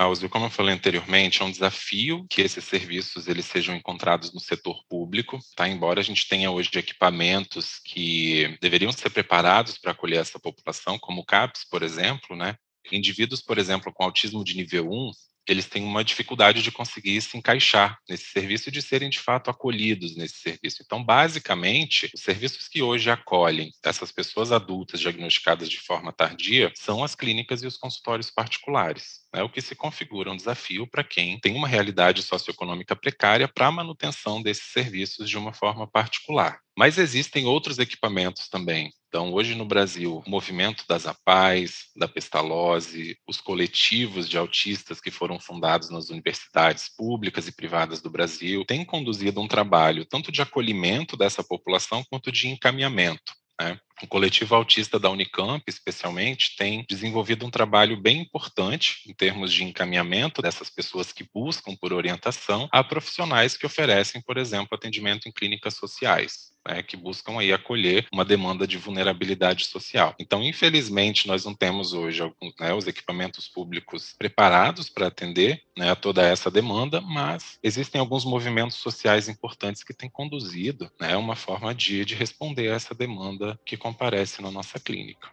Áudio, 0.00 0.28
como 0.30 0.46
eu 0.46 0.50
falei 0.50 0.72
anteriormente, 0.76 1.42
é 1.42 1.44
um 1.44 1.50
desafio 1.50 2.24
que 2.30 2.40
esses 2.40 2.62
serviços 2.62 3.26
eles 3.26 3.46
sejam 3.46 3.74
encontrados 3.74 4.32
no 4.32 4.38
setor 4.38 4.80
público, 4.88 5.40
tá? 5.56 5.68
Embora 5.68 5.98
a 5.98 6.04
gente 6.04 6.28
tenha 6.28 6.52
hoje 6.52 6.70
equipamentos 6.72 7.80
que 7.84 8.56
deveriam 8.62 8.92
ser 8.92 9.10
preparados 9.10 9.76
para 9.76 9.90
acolher 9.90 10.20
essa 10.20 10.38
população, 10.38 11.00
como 11.00 11.22
o 11.22 11.24
CAPS, 11.24 11.64
por 11.68 11.82
exemplo, 11.82 12.36
né? 12.36 12.54
Indivíduos, 12.92 13.42
por 13.42 13.58
exemplo, 13.58 13.92
com 13.92 14.04
autismo 14.04 14.44
de 14.44 14.56
nível 14.56 14.88
1, 14.88 15.10
eles 15.48 15.66
têm 15.66 15.82
uma 15.82 16.04
dificuldade 16.04 16.62
de 16.62 16.70
conseguir 16.70 17.20
se 17.22 17.36
encaixar 17.36 17.98
nesse 18.08 18.26
serviço 18.26 18.68
e 18.68 18.72
de 18.72 18.82
serem 18.82 19.08
de 19.08 19.18
fato 19.18 19.50
acolhidos 19.50 20.16
nesse 20.16 20.38
serviço. 20.38 20.82
Então, 20.84 21.02
basicamente, 21.02 22.10
os 22.14 22.22
serviços 22.22 22.68
que 22.68 22.82
hoje 22.82 23.10
acolhem 23.10 23.70
essas 23.84 24.12
pessoas 24.12 24.52
adultas 24.52 25.00
diagnosticadas 25.00 25.68
de 25.68 25.78
forma 25.80 26.12
tardia 26.12 26.72
são 26.76 27.02
as 27.02 27.14
clínicas 27.14 27.62
e 27.62 27.66
os 27.66 27.76
consultórios 27.76 28.30
particulares. 28.30 29.26
Né, 29.34 29.42
o 29.42 29.48
que 29.48 29.60
se 29.60 29.74
configura 29.74 30.30
um 30.30 30.36
desafio 30.36 30.86
para 30.86 31.04
quem 31.04 31.38
tem 31.38 31.54
uma 31.54 31.68
realidade 31.68 32.22
socioeconômica 32.22 32.96
precária 32.96 33.46
para 33.46 33.66
a 33.66 33.72
manutenção 33.72 34.42
desses 34.42 34.72
serviços 34.72 35.28
de 35.28 35.36
uma 35.36 35.52
forma 35.52 35.86
particular. 35.86 36.60
Mas 36.76 36.96
existem 36.96 37.44
outros 37.44 37.78
equipamentos 37.78 38.48
também. 38.48 38.90
Então, 39.08 39.32
hoje 39.32 39.54
no 39.54 39.64
Brasil, 39.64 40.22
o 40.24 40.30
movimento 40.30 40.84
das 40.86 41.06
APAES, 41.06 41.86
da 41.96 42.06
Pestalozzi, 42.06 43.16
os 43.26 43.40
coletivos 43.40 44.28
de 44.28 44.36
autistas 44.36 45.00
que 45.00 45.10
foram 45.10 45.40
fundados 45.40 45.88
nas 45.88 46.10
universidades 46.10 46.90
públicas 46.94 47.48
e 47.48 47.52
privadas 47.52 48.02
do 48.02 48.10
Brasil, 48.10 48.66
têm 48.66 48.84
conduzido 48.84 49.40
um 49.40 49.48
trabalho 49.48 50.04
tanto 50.04 50.30
de 50.30 50.42
acolhimento 50.42 51.16
dessa 51.16 51.42
população 51.42 52.04
quanto 52.10 52.30
de 52.30 52.48
encaminhamento. 52.48 53.32
Né? 53.58 53.80
O 54.02 54.06
coletivo 54.06 54.54
autista 54.54 54.98
da 54.98 55.08
Unicamp, 55.08 55.64
especialmente, 55.66 56.54
tem 56.56 56.84
desenvolvido 56.86 57.46
um 57.46 57.50
trabalho 57.50 57.96
bem 57.96 58.20
importante 58.20 58.98
em 59.08 59.14
termos 59.14 59.54
de 59.54 59.64
encaminhamento 59.64 60.42
dessas 60.42 60.68
pessoas 60.68 61.12
que 61.12 61.26
buscam 61.34 61.74
por 61.74 61.94
orientação 61.94 62.68
a 62.70 62.84
profissionais 62.84 63.56
que 63.56 63.66
oferecem, 63.66 64.20
por 64.20 64.36
exemplo, 64.36 64.68
atendimento 64.72 65.26
em 65.26 65.32
clínicas 65.32 65.74
sociais 65.74 66.48
né, 66.66 66.82
que 66.82 66.96
buscam 66.96 67.38
aí 67.38 67.52
acolher 67.52 68.06
uma 68.12 68.24
demanda 68.24 68.66
de 68.66 68.78
vulnerabilidade 68.78 69.64
social. 69.66 70.14
Então, 70.18 70.42
infelizmente, 70.42 71.26
nós 71.26 71.44
não 71.44 71.54
temos 71.54 71.92
hoje 71.92 72.22
alguns, 72.22 72.54
né, 72.58 72.72
os 72.72 72.86
equipamentos 72.86 73.48
públicos 73.48 74.14
preparados 74.18 74.88
para 74.88 75.06
atender 75.06 75.60
né, 75.76 75.90
a 75.90 75.96
toda 75.96 76.22
essa 76.22 76.50
demanda, 76.50 77.00
mas 77.00 77.58
existem 77.62 78.00
alguns 78.00 78.24
movimentos 78.24 78.76
sociais 78.76 79.28
importantes 79.28 79.82
que 79.82 79.94
têm 79.94 80.10
conduzido 80.10 80.90
né, 81.00 81.16
uma 81.16 81.36
forma 81.36 81.74
de, 81.74 82.04
de 82.04 82.14
responder 82.14 82.70
a 82.70 82.74
essa 82.74 82.94
demanda 82.94 83.58
que 83.64 83.76
comparece 83.76 84.42
na 84.42 84.50
nossa 84.50 84.78
clínica. 84.78 85.28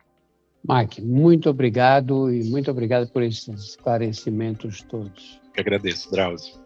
Mike, 0.67 0.99
muito 1.01 1.47
obrigado 1.47 2.33
e 2.33 2.43
muito 2.43 2.71
obrigado 2.71 3.07
por 3.11 3.21
esses 3.21 3.47
esclarecimentos 3.47 4.81
todos. 4.81 5.39
Eu 5.55 5.61
agradeço, 5.61 6.09
Drauzio. 6.09 6.64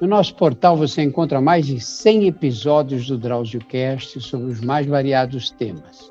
No 0.00 0.08
nosso 0.08 0.34
portal 0.34 0.78
você 0.78 1.02
encontra 1.02 1.42
mais 1.42 1.66
de 1.66 1.78
100 1.78 2.28
episódios 2.28 3.06
do 3.06 3.18
DrauzioCast 3.18 4.18
sobre 4.22 4.50
os 4.50 4.60
mais 4.62 4.86
variados 4.86 5.50
temas. 5.50 6.10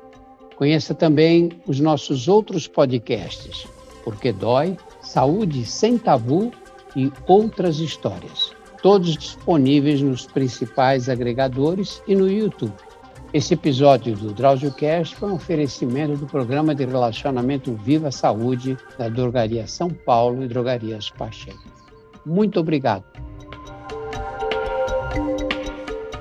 Conheça 0.54 0.94
também 0.94 1.50
os 1.66 1.80
nossos 1.80 2.28
outros 2.28 2.68
podcasts, 2.68 3.66
Porque 4.04 4.30
Dói, 4.30 4.76
Saúde 5.02 5.64
Sem 5.64 5.98
Tabu 5.98 6.52
e 6.94 7.10
Outras 7.26 7.80
Histórias, 7.80 8.52
todos 8.80 9.16
disponíveis 9.16 10.00
nos 10.00 10.24
principais 10.24 11.08
agregadores 11.08 12.00
e 12.06 12.14
no 12.14 12.30
YouTube. 12.30 12.72
Esse 13.32 13.54
episódio 13.54 14.14
do 14.14 14.32
DrauzioCast 14.32 15.16
foi 15.16 15.30
um 15.30 15.34
oferecimento 15.34 16.16
do 16.16 16.26
programa 16.26 16.76
de 16.76 16.84
relacionamento 16.84 17.74
Viva 17.74 18.12
Saúde 18.12 18.76
da 18.96 19.08
Drogaria 19.08 19.66
São 19.66 19.90
Paulo 19.90 20.44
e 20.44 20.48
Drogarias 20.48 21.10
Pacheco. 21.10 21.58
Muito 22.24 22.60
obrigado. 22.60 23.29